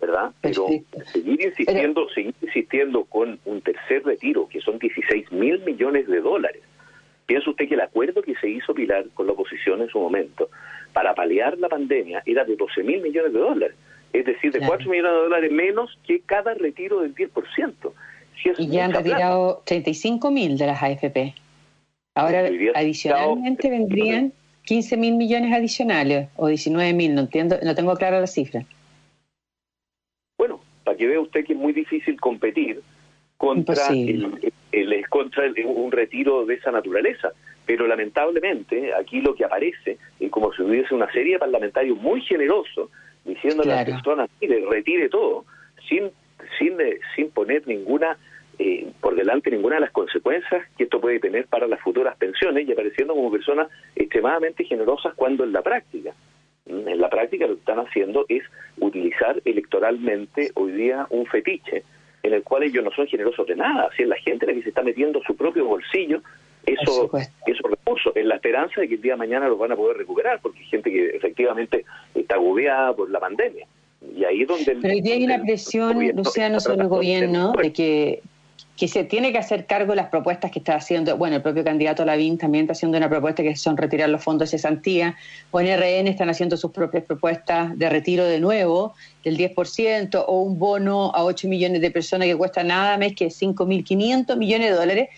¿verdad? 0.00 0.32
Pero 0.40 0.66
seguir 1.04 1.40
insistiendo, 1.40 2.08
seguir 2.10 2.34
insistiendo 2.40 3.04
con 3.04 3.38
un 3.44 3.60
tercer 3.60 4.04
retiro, 4.04 4.48
que 4.48 4.60
son 4.60 4.78
16 4.78 5.32
mil 5.32 5.60
millones 5.64 6.06
de 6.06 6.20
dólares. 6.20 6.62
Piensa 7.28 7.50
usted 7.50 7.68
que 7.68 7.74
el 7.74 7.82
acuerdo 7.82 8.22
que 8.22 8.34
se 8.36 8.48
hizo 8.48 8.72
Pilar 8.72 9.04
con 9.12 9.26
la 9.26 9.34
oposición 9.34 9.82
en 9.82 9.90
su 9.90 10.00
momento 10.00 10.48
para 10.94 11.14
paliar 11.14 11.58
la 11.58 11.68
pandemia 11.68 12.22
era 12.24 12.42
de 12.42 12.56
12 12.56 12.82
mil 12.82 13.02
millones 13.02 13.34
de 13.34 13.38
dólares, 13.38 13.76
es 14.14 14.24
decir, 14.24 14.50
de 14.50 14.60
4 14.60 14.88
millones 14.88 15.12
de 15.12 15.18
dólares 15.18 15.52
menos 15.52 15.98
que 16.06 16.20
cada 16.20 16.54
retiro 16.54 17.02
del 17.02 17.14
10%. 17.14 17.92
y 18.56 18.68
ya 18.68 18.86
han 18.86 18.94
retirado 18.94 19.62
35 19.66 20.30
mil 20.30 20.56
de 20.56 20.66
las 20.68 20.82
AFP. 20.82 21.34
Ahora, 22.14 22.48
adicionalmente 22.74 23.68
vendrían 23.68 24.32
15 24.64 24.96
mil 24.96 25.16
millones 25.16 25.52
adicionales 25.52 26.30
o 26.36 26.48
19 26.48 26.94
mil, 26.94 27.14
no 27.14 27.20
entiendo, 27.20 27.58
no 27.62 27.74
tengo 27.74 27.94
clara 27.96 28.20
la 28.20 28.26
cifra. 28.26 28.64
Bueno, 30.38 30.60
para 30.82 30.96
que 30.96 31.06
vea 31.06 31.20
usted 31.20 31.44
que 31.44 31.52
es 31.52 31.58
muy 31.58 31.74
difícil 31.74 32.18
competir 32.18 32.80
contra, 33.38 33.86
el, 33.88 35.08
contra 35.08 35.44
un 35.64 35.90
retiro 35.90 36.44
de 36.44 36.54
esa 36.54 36.70
naturaleza. 36.70 37.30
Pero 37.64 37.86
lamentablemente 37.86 38.92
aquí 38.94 39.20
lo 39.20 39.34
que 39.34 39.44
aparece 39.44 39.98
es 40.20 40.30
como 40.30 40.52
si 40.52 40.62
hubiese 40.62 40.94
una 40.94 41.10
serie 41.12 41.34
de 41.34 41.38
parlamentarios 41.38 41.96
muy 41.96 42.20
generosos 42.22 42.90
diciendo 43.24 43.62
a 43.62 43.66
las 43.66 43.84
personas, 43.84 44.28
mire, 44.40 44.64
retire 44.68 45.08
todo, 45.08 45.44
sin, 45.88 46.10
sin, 46.58 46.76
sin 47.14 47.30
poner 47.30 47.66
ninguna 47.66 48.16
eh, 48.58 48.90
por 49.00 49.14
delante 49.14 49.52
ninguna 49.52 49.76
de 49.76 49.82
las 49.82 49.92
consecuencias 49.92 50.66
que 50.76 50.84
esto 50.84 51.00
puede 51.00 51.20
tener 51.20 51.46
para 51.46 51.68
las 51.68 51.80
futuras 51.80 52.16
pensiones 52.16 52.66
y 52.66 52.72
apareciendo 52.72 53.14
como 53.14 53.30
personas 53.30 53.68
extremadamente 53.94 54.64
generosas 54.64 55.14
cuando 55.14 55.44
en 55.44 55.52
la 55.52 55.62
práctica, 55.62 56.12
en 56.66 57.00
la 57.00 57.08
práctica 57.08 57.46
lo 57.46 57.54
que 57.54 57.60
están 57.60 57.78
haciendo 57.78 58.26
es 58.28 58.42
utilizar 58.80 59.40
electoralmente 59.44 60.50
hoy 60.54 60.72
día 60.72 61.06
un 61.10 61.26
fetiche 61.26 61.84
en 62.22 62.34
el 62.34 62.42
cual 62.42 62.64
ellos 62.64 62.84
no 62.84 62.90
son 62.90 63.06
generosos 63.06 63.46
de 63.46 63.56
nada, 63.56 63.90
si 63.96 64.02
es 64.02 64.08
la 64.08 64.16
gente 64.16 64.46
la 64.46 64.52
que 64.52 64.62
se 64.62 64.68
está 64.70 64.82
metiendo 64.82 65.20
su 65.26 65.36
propio 65.36 65.64
bolsillo 65.64 66.22
eso, 66.66 67.10
esos 67.46 67.70
recursos, 67.70 68.12
en 68.14 68.28
la 68.28 68.36
esperanza 68.36 68.80
de 68.80 68.88
que 68.88 68.94
el 68.96 69.02
día 69.02 69.12
de 69.12 69.18
mañana 69.18 69.48
los 69.48 69.58
van 69.58 69.72
a 69.72 69.76
poder 69.76 69.96
recuperar, 69.96 70.40
porque 70.40 70.58
hay 70.58 70.66
gente 70.66 70.90
que 70.90 71.16
efectivamente 71.16 71.84
está 72.14 72.34
agobiada 72.34 72.94
por 72.94 73.10
la 73.10 73.20
pandemia. 73.20 73.66
Y 74.14 74.24
ahí 74.24 74.44
donde... 74.44 74.76
Pero 74.80 74.94
hoy 74.94 75.00
día 75.00 75.14
hay 75.14 75.24
una 75.24 75.42
presión, 75.42 75.98
Luciano, 76.14 76.60
sobre 76.60 76.82
el 76.82 76.88
gobierno 76.88 77.52
de 77.52 77.72
que 77.72 78.22
que 78.78 78.86
se 78.86 79.02
tiene 79.02 79.32
que 79.32 79.38
hacer 79.38 79.66
cargo 79.66 79.90
de 79.90 79.96
las 79.96 80.08
propuestas 80.08 80.52
que 80.52 80.60
está 80.60 80.76
haciendo, 80.76 81.16
bueno, 81.16 81.36
el 81.36 81.42
propio 81.42 81.64
candidato 81.64 82.04
Lavín 82.04 82.38
también 82.38 82.62
está 82.62 82.74
haciendo 82.74 82.96
una 82.96 83.08
propuesta 83.08 83.42
que 83.42 83.56
son 83.56 83.76
retirar 83.76 84.08
los 84.08 84.22
fondos 84.22 84.48
de 84.48 84.56
cesantía, 84.56 85.16
o 85.50 85.60
NRN 85.60 86.06
están 86.06 86.30
haciendo 86.30 86.56
sus 86.56 86.70
propias 86.70 87.02
propuestas 87.02 87.76
de 87.76 87.90
retiro 87.90 88.24
de 88.24 88.38
nuevo 88.38 88.94
del 89.24 89.36
10%, 89.36 90.24
o 90.24 90.42
un 90.42 90.60
bono 90.60 91.10
a 91.12 91.24
8 91.24 91.48
millones 91.48 91.80
de 91.80 91.90
personas 91.90 92.28
que 92.28 92.36
cuesta 92.36 92.62
nada 92.62 92.96
más 92.98 93.14
que 93.14 93.26
5.500 93.26 94.36
millones 94.36 94.70
de 94.70 94.76
dólares, 94.76 95.08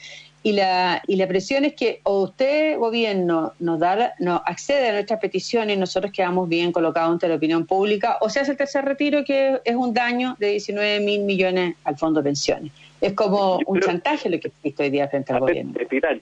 y 0.42 0.52
la, 0.52 1.02
y 1.06 1.16
la 1.16 1.28
presión 1.28 1.66
es 1.66 1.74
que 1.74 2.00
o 2.04 2.22
usted, 2.22 2.78
gobierno, 2.78 3.52
nos, 3.58 3.78
da, 3.78 4.14
nos 4.20 4.40
accede 4.46 4.88
a 4.88 4.92
nuestras 4.92 5.20
peticiones 5.20 5.76
y 5.76 5.78
nosotros 5.78 6.12
quedamos 6.12 6.48
bien 6.48 6.72
colocados 6.72 7.12
ante 7.12 7.28
la 7.28 7.34
opinión 7.34 7.66
pública, 7.66 8.16
o 8.22 8.30
se 8.30 8.40
hace 8.40 8.52
el 8.52 8.56
tercer 8.56 8.86
retiro 8.86 9.22
que 9.22 9.60
es 9.62 9.76
un 9.76 9.92
daño 9.92 10.34
de 10.40 10.52
19 10.52 11.00
mil 11.00 11.24
millones 11.24 11.74
al 11.84 11.98
fondo 11.98 12.20
de 12.20 12.24
pensiones. 12.24 12.72
Es 13.00 13.14
como 13.14 13.58
un 13.66 13.80
chantaje 13.80 14.28
lo 14.28 14.38
que 14.38 14.48
existe 14.48 14.82
hoy 14.82 14.90
día 14.90 15.08
frente 15.08 15.32
al 15.32 15.40
gobierno. 15.40 15.72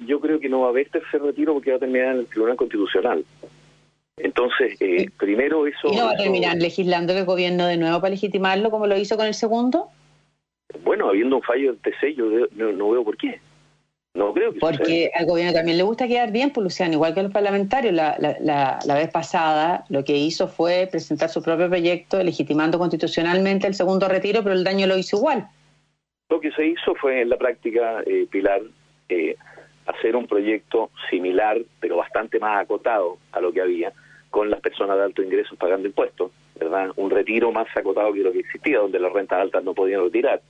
yo 0.07 0.21
creo 0.21 0.39
que 0.39 0.49
no 0.49 0.61
va 0.61 0.67
a 0.67 0.71
haber 0.71 0.89
tercer 0.91 1.21
retiro 1.21 1.55
porque 1.55 1.71
va 1.71 1.77
a 1.77 1.81
terminar 1.81 2.15
en 2.15 2.21
el 2.21 2.27
Tribunal 2.27 2.57
Constitucional. 2.57 3.25
Entonces, 4.17 4.77
eh, 4.81 5.07
primero 5.19 5.67
eso... 5.67 5.89
¿Y 5.93 5.97
no 5.97 6.07
va 6.07 6.13
a 6.13 6.17
terminar 6.17 6.57
legislando 6.57 7.13
el 7.13 7.25
gobierno 7.25 7.67
de 7.67 7.77
nuevo 7.77 8.01
para 8.01 8.11
legitimarlo 8.11 8.71
como 8.71 8.87
lo 8.87 8.97
hizo 8.97 9.17
con 9.17 9.27
el 9.27 9.35
segundo? 9.35 9.89
Bueno, 10.85 11.09
habiendo 11.09 11.37
un 11.37 11.43
fallo 11.43 11.73
del 11.73 11.81
TC, 11.81 12.15
yo 12.17 12.27
no, 12.57 12.91
veo 12.91 13.05
por 13.05 13.17
qué. 13.17 13.41
No 14.15 14.33
creo 14.33 14.53
que 14.53 14.59
Porque 14.59 15.11
al 15.15 15.27
gobierno 15.27 15.53
también 15.53 15.79
le 15.79 15.85
gusta 15.85 16.09
quedar 16.09 16.33
bien, 16.33 16.51
pues 16.51 16.65
Luciano, 16.65 16.95
igual 16.95 17.15
que 17.15 17.21
a 17.21 17.23
los 17.23 17.33
parlamentarios. 17.33 17.95
La, 17.95 18.17
la, 18.19 18.79
la, 18.85 18.95
vez 18.95 19.11
pasada 19.11 19.85
lo 19.89 20.05
que 20.05 20.17
hizo 20.17 20.49
fue 20.49 20.89
presentar 20.91 21.29
su 21.29 21.43
propio 21.43 21.69
proyecto 21.69 22.23
legitimando 22.23 22.79
constitucionalmente 22.79 23.67
el 23.67 23.75
segundo 23.75 24.09
retiro, 24.09 24.43
pero 24.43 24.55
el 24.55 24.65
daño 24.65 24.87
lo 24.87 24.99
hizo 24.99 25.17
igual. 25.17 25.49
Lo 26.31 26.41
que 26.41 26.53
se 26.53 26.67
hizo 26.67 26.95
fue 26.95 27.23
en 27.23 27.31
la 27.31 27.37
práctica, 27.37 28.03
eh, 28.07 28.27
Pilar, 28.31 28.63
eh, 29.09 29.37
hacer 29.87 30.15
un 30.15 30.27
proyecto 30.27 30.91
similar, 31.11 31.59
pero 31.81 31.97
bastante 31.97 32.39
más 32.39 32.63
acotado 32.63 33.19
a 33.33 33.41
lo 33.41 33.53
que 33.53 33.63
había, 33.63 33.93
con 34.31 34.51
las 34.51 34.61
personas 34.61 34.99
de 34.99 35.05
alto 35.05 35.23
ingreso 35.23 35.57
pagando 35.57 35.89
impuestos, 35.89 36.31
¿verdad? 36.59 36.91
Un 36.97 37.11
retiro 37.11 37.51
más 37.51 37.69
acotado 37.75 38.13
que 38.13 38.21
lo 38.21 38.33
que 38.33 38.41
existía, 38.41 38.79
donde 38.79 38.99
las 38.99 39.13
rentas 39.13 39.41
altas 39.41 39.65
no 39.65 39.73
podían 39.73 40.03
retirar, 40.03 40.43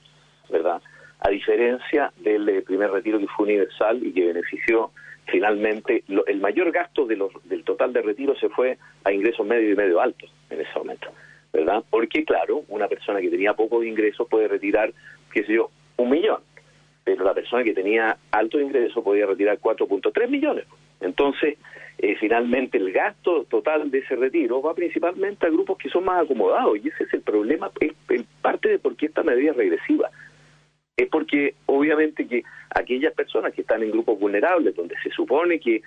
¿verdad? 0.49 0.81
a 1.19 1.29
diferencia 1.29 2.11
del 2.17 2.47
eh, 2.47 2.61
primer 2.61 2.91
retiro 2.91 3.19
que 3.19 3.27
fue 3.27 3.45
universal 3.45 3.99
y 4.05 4.13
que 4.13 4.25
benefició 4.27 4.91
finalmente, 5.25 6.03
el 6.07 6.39
mayor 6.39 6.71
gasto 6.71 7.05
del 7.05 7.63
total 7.63 7.93
de 7.93 8.01
retiro 8.01 8.35
se 8.35 8.49
fue 8.49 8.79
a 9.03 9.11
ingresos 9.11 9.45
medio 9.45 9.71
y 9.71 9.75
medio 9.75 10.01
altos 10.01 10.33
en 10.49 10.59
ese 10.59 10.71
momento, 10.75 11.11
¿verdad? 11.53 11.83
Porque 11.87 12.25
claro, 12.25 12.63
una 12.67 12.87
persona 12.87 13.21
que 13.21 13.29
tenía 13.29 13.53
pocos 13.53 13.85
ingresos 13.85 14.27
puede 14.27 14.47
retirar, 14.47 14.91
qué 15.31 15.43
sé 15.43 15.53
yo, 15.53 15.69
un 15.97 16.09
millón, 16.09 16.41
pero 17.03 17.23
la 17.23 17.33
persona 17.33 17.63
que 17.63 17.73
tenía 17.73 18.17
alto 18.31 18.59
ingreso 18.59 19.03
podía 19.03 19.25
retirar 19.25 19.59
4.3 19.59 20.29
millones. 20.29 20.65
Entonces, 21.01 21.57
eh, 21.97 22.15
finalmente 22.17 22.77
el 22.77 22.93
gasto 22.93 23.43
total 23.45 23.91
de 23.91 23.99
ese 23.99 24.15
retiro 24.15 24.61
va 24.61 24.73
principalmente 24.73 25.45
a 25.45 25.49
grupos 25.49 25.77
que 25.77 25.89
son 25.89 26.05
más 26.05 26.23
acomodados. 26.23 26.77
Y 26.77 26.87
ese 26.87 27.03
es 27.03 27.13
el 27.13 27.21
problema, 27.21 27.71
es, 27.79 27.93
parte 28.41 28.69
de 28.69 28.79
por 28.79 28.95
qué 28.95 29.07
esta 29.07 29.23
medida 29.23 29.51
es 29.51 29.57
regresiva. 29.57 30.09
Es 30.95 31.09
porque 31.09 31.55
obviamente 31.65 32.27
que 32.27 32.43
aquellas 32.69 33.13
personas 33.13 33.53
que 33.53 33.61
están 33.61 33.83
en 33.83 33.91
grupos 33.91 34.19
vulnerables, 34.19 34.75
donde 34.75 34.95
se 35.03 35.09
supone 35.09 35.59
que 35.59 35.81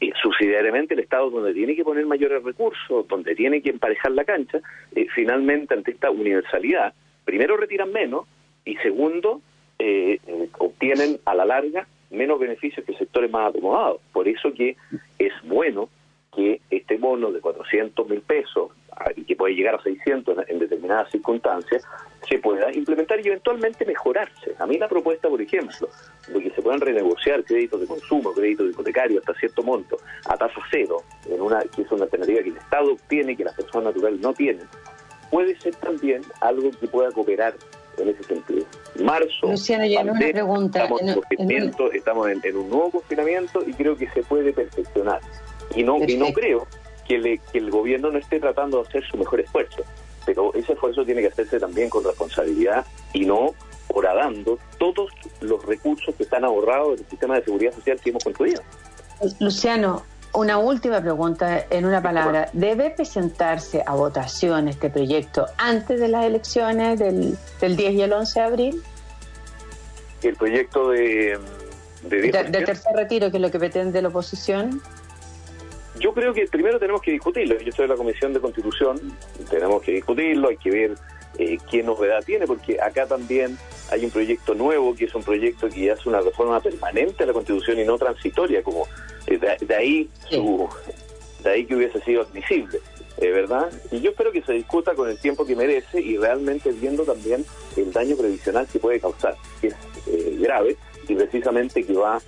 eh, 0.00 0.12
subsidiariamente 0.22 0.94
el 0.94 1.00
Estado 1.00 1.30
donde 1.30 1.54
tiene 1.54 1.74
que 1.74 1.84
poner 1.84 2.06
mayores 2.06 2.42
recursos, 2.42 3.08
donde 3.08 3.34
tiene 3.34 3.60
que 3.60 3.70
emparejar 3.70 4.12
la 4.12 4.24
cancha, 4.24 4.60
eh, 4.94 5.06
finalmente 5.14 5.74
ante 5.74 5.92
esta 5.92 6.10
universalidad, 6.10 6.94
primero 7.24 7.56
retiran 7.56 7.92
menos 7.92 8.26
y 8.66 8.76
segundo, 8.76 9.40
eh, 9.78 10.18
obtienen 10.58 11.18
a 11.24 11.34
la 11.34 11.46
larga 11.46 11.86
menos 12.10 12.38
beneficios 12.38 12.84
que 12.84 12.94
sectores 12.94 13.30
más 13.30 13.50
acomodados. 13.50 14.00
Por 14.12 14.28
eso 14.28 14.52
que 14.52 14.76
es 15.18 15.32
bueno 15.44 15.88
que 16.34 16.60
este 16.70 16.98
bono 16.98 17.32
de 17.32 17.40
400 17.40 18.08
mil 18.08 18.20
pesos 18.20 18.70
y 19.14 19.24
que 19.24 19.36
puede 19.36 19.54
llegar 19.54 19.74
a 19.74 19.82
600 19.82 20.36
en 20.48 20.58
determinadas 20.58 21.10
circunstancias, 21.10 21.84
se 22.28 22.38
pueda 22.38 22.72
implementar 22.72 23.20
y 23.20 23.28
eventualmente 23.28 23.84
mejorarse. 23.84 24.54
A 24.58 24.66
mí 24.66 24.78
la 24.78 24.88
propuesta, 24.88 25.28
por 25.28 25.40
ejemplo, 25.40 25.88
de 26.28 26.40
que 26.40 26.50
se 26.50 26.62
puedan 26.62 26.80
renegociar 26.80 27.44
créditos 27.44 27.80
de 27.80 27.86
consumo, 27.86 28.32
créditos 28.32 28.70
hipotecarios 28.70 29.20
hasta 29.20 29.38
cierto 29.38 29.62
monto, 29.62 29.98
a 30.28 30.36
tasa 30.36 30.60
cero, 30.70 31.02
en 31.28 31.40
una, 31.40 31.60
que 31.60 31.82
es 31.82 31.92
una 31.92 32.04
alternativa 32.04 32.42
que 32.42 32.48
el 32.50 32.56
Estado 32.56 32.92
obtiene 32.92 33.32
y 33.32 33.36
que 33.36 33.44
las 33.44 33.54
personas 33.54 33.94
naturales 33.94 34.20
no 34.20 34.32
tienen, 34.32 34.66
puede 35.30 35.58
ser 35.60 35.74
también 35.76 36.22
algo 36.40 36.70
que 36.70 36.88
pueda 36.88 37.10
cooperar 37.12 37.54
en 37.98 38.08
ese 38.08 38.22
sentido. 38.24 38.64
Marzo, 39.02 39.46
Luciano, 39.50 39.84
una 40.02 40.18
pregunta. 40.18 40.84
Estamos, 40.84 41.00
en, 41.38 41.74
estamos 41.94 42.28
en, 42.28 42.56
un 42.56 42.70
nuevo 42.70 42.90
confinamiento 42.90 43.62
y 43.66 43.72
creo 43.72 43.96
que 43.96 44.08
se 44.10 44.22
puede 44.22 44.52
perfeccionar. 44.52 45.20
Y 45.74 45.82
no, 45.82 45.98
y 46.06 46.16
no 46.16 46.32
creo 46.32 46.66
que, 47.06 47.40
el 47.52 47.70
gobierno 47.70 48.10
no 48.10 48.18
esté 48.18 48.40
tratando 48.40 48.82
de 48.82 48.88
hacer 48.88 49.04
su 49.04 49.16
mejor 49.16 49.40
esfuerzo, 49.40 49.82
pero 50.24 50.52
ese 50.54 50.72
esfuerzo 50.72 51.04
tiene 51.04 51.20
que 51.20 51.28
hacerse 51.28 51.58
también 51.60 51.88
con 51.88 52.04
responsabilidad 52.04 52.86
y 53.12 53.24
no 53.24 53.54
horadando 53.88 54.58
todos 54.78 55.10
los 55.40 55.64
recursos 55.64 56.14
que 56.16 56.24
están 56.24 56.44
ahorrados 56.44 56.98
del 56.98 57.08
sistema 57.08 57.36
de 57.36 57.44
seguridad 57.44 57.72
social 57.72 58.00
que 58.02 58.10
hemos 58.10 58.24
construido. 58.24 58.62
Luciano, 59.40 60.02
una 60.36 60.58
última 60.58 61.00
pregunta 61.00 61.64
en 61.70 61.86
una 61.86 62.02
palabra. 62.02 62.50
¿Debe 62.52 62.90
presentarse 62.90 63.82
a 63.84 63.94
votación 63.94 64.68
este 64.68 64.90
proyecto 64.90 65.46
antes 65.56 65.98
de 65.98 66.08
las 66.08 66.26
elecciones 66.26 66.98
del, 66.98 67.36
del 67.60 67.76
10 67.76 67.94
y 67.94 68.02
el 68.02 68.12
11 68.12 68.40
de 68.40 68.46
abril? 68.46 68.82
El 70.22 70.36
proyecto 70.36 70.90
de... 70.90 71.38
De, 72.02 72.20
de 72.30 72.64
tercer 72.64 72.94
retiro, 72.94 73.30
que 73.30 73.38
es 73.38 73.42
lo 73.42 73.50
que 73.50 73.58
pretende 73.58 74.00
la 74.00 74.08
oposición. 74.08 74.80
Yo 75.98 76.12
creo 76.12 76.32
que 76.32 76.46
primero 76.46 76.78
tenemos 76.78 77.00
que 77.00 77.10
discutirlo. 77.10 77.58
Yo 77.58 77.70
estoy 77.70 77.84
en 77.84 77.90
la 77.90 77.96
Comisión 77.96 78.32
de 78.32 78.40
Constitución, 78.40 79.00
tenemos 79.50 79.82
que 79.82 79.92
discutirlo, 79.92 80.48
hay 80.48 80.56
que 80.58 80.70
ver 80.70 80.94
eh, 81.38 81.58
qué 81.68 81.82
novedad 81.82 82.22
tiene, 82.24 82.46
porque 82.46 82.80
acá 82.80 83.06
también 83.06 83.58
hay 83.90 84.04
un 84.04 84.10
proyecto 84.10 84.54
nuevo, 84.54 84.94
que 84.94 85.06
es 85.06 85.14
un 85.14 85.22
proyecto 85.22 85.68
que 85.68 85.90
hace 85.90 86.08
una 86.08 86.20
reforma 86.20 86.60
permanente 86.60 87.24
a 87.24 87.26
la 87.26 87.32
Constitución 87.32 87.80
y 87.80 87.84
no 87.84 87.98
transitoria, 87.98 88.62
como 88.62 88.86
eh, 89.26 89.38
de, 89.38 89.74
ahí 89.74 90.10
de 91.42 91.50
ahí 91.50 91.64
que 91.64 91.76
hubiese 91.76 92.00
sido 92.00 92.22
admisible. 92.22 92.80
Eh, 93.18 93.30
¿verdad? 93.30 93.72
Y 93.90 94.00
yo 94.00 94.10
espero 94.10 94.30
que 94.30 94.42
se 94.42 94.52
discuta 94.52 94.94
con 94.94 95.08
el 95.08 95.18
tiempo 95.18 95.46
que 95.46 95.56
merece 95.56 96.02
y 96.02 96.18
realmente 96.18 96.70
viendo 96.72 97.02
también 97.04 97.46
el 97.74 97.90
daño 97.90 98.14
previsional 98.14 98.66
que 98.66 98.78
puede 98.78 99.00
causar, 99.00 99.34
que 99.62 99.68
es 99.68 99.74
eh, 100.06 100.36
grave 100.38 100.76
y 101.08 101.14
precisamente 101.14 101.82
que 101.82 101.94
va 101.94 102.20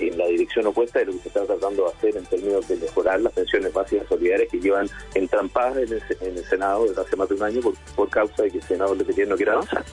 en 0.00 0.18
la 0.18 0.26
dirección 0.26 0.66
opuesta 0.66 0.98
de 0.98 1.04
lo 1.06 1.12
que 1.12 1.18
se 1.20 1.28
está 1.28 1.46
tratando 1.46 1.84
de 1.84 1.90
hacer 1.90 2.16
en 2.16 2.26
términos 2.26 2.66
de 2.66 2.76
mejorar 2.76 3.20
las 3.20 3.32
pensiones 3.32 3.72
básicas 3.72 4.08
solidarias 4.08 4.48
que 4.50 4.58
llevan 4.58 4.88
entrampadas 5.14 5.76
en 5.76 5.92
el, 5.92 6.02
en 6.20 6.36
el 6.36 6.44
Senado 6.44 6.88
desde 6.88 7.00
hace 7.00 7.14
más 7.14 7.28
de 7.28 7.34
un 7.36 7.42
año 7.44 7.60
por, 7.94 8.10
causa 8.10 8.42
de 8.42 8.50
que 8.50 8.58
el 8.58 8.64
Senado 8.64 8.96
de 8.96 9.26
no 9.26 9.36
quiere 9.36 9.52
avanzar. 9.52 9.84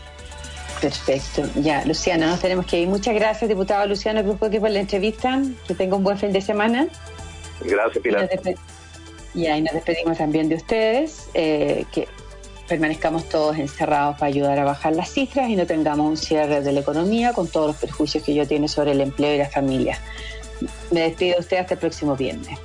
Perfecto. 0.81 1.43
Ya, 1.57 1.85
Luciano, 1.85 2.25
nos 2.25 2.39
tenemos 2.39 2.65
que 2.65 2.79
ir. 2.79 2.87
Muchas 2.87 3.13
gracias, 3.13 3.47
diputado 3.47 3.85
Luciano 3.85 4.23
Cruz, 4.23 4.37
por 4.37 4.69
la 4.69 4.79
entrevista. 4.79 5.39
Que 5.67 5.75
tenga 5.75 5.95
un 5.95 6.03
buen 6.03 6.17
fin 6.17 6.33
de 6.33 6.41
semana. 6.41 6.87
Gracias, 7.63 8.03
Pilar. 8.03 8.27
Y, 9.33 9.45
ahí 9.45 9.61
nos 9.61 9.73
despedimos 9.73 10.17
también 10.17 10.49
de 10.49 10.55
ustedes. 10.55 11.29
Eh, 11.35 11.85
que 11.93 12.07
permanezcamos 12.67 13.29
todos 13.29 13.57
encerrados 13.57 14.17
para 14.17 14.27
ayudar 14.27 14.57
a 14.57 14.63
bajar 14.63 14.95
las 14.95 15.11
cifras 15.11 15.49
y 15.49 15.55
no 15.55 15.65
tengamos 15.65 16.09
un 16.09 16.17
cierre 16.17 16.61
de 16.61 16.71
la 16.71 16.79
economía 16.79 17.33
con 17.33 17.47
todos 17.47 17.67
los 17.67 17.75
perjuicios 17.75 18.23
que 18.23 18.31
ello 18.31 18.47
tiene 18.47 18.67
sobre 18.67 18.93
el 18.93 19.01
empleo 19.01 19.35
y 19.35 19.37
la 19.37 19.49
familia. 19.49 19.99
Me 20.89 21.01
despido 21.01 21.35
de 21.35 21.41
usted 21.41 21.57
hasta 21.57 21.75
el 21.75 21.79
próximo 21.79 22.15
viernes. 22.15 22.57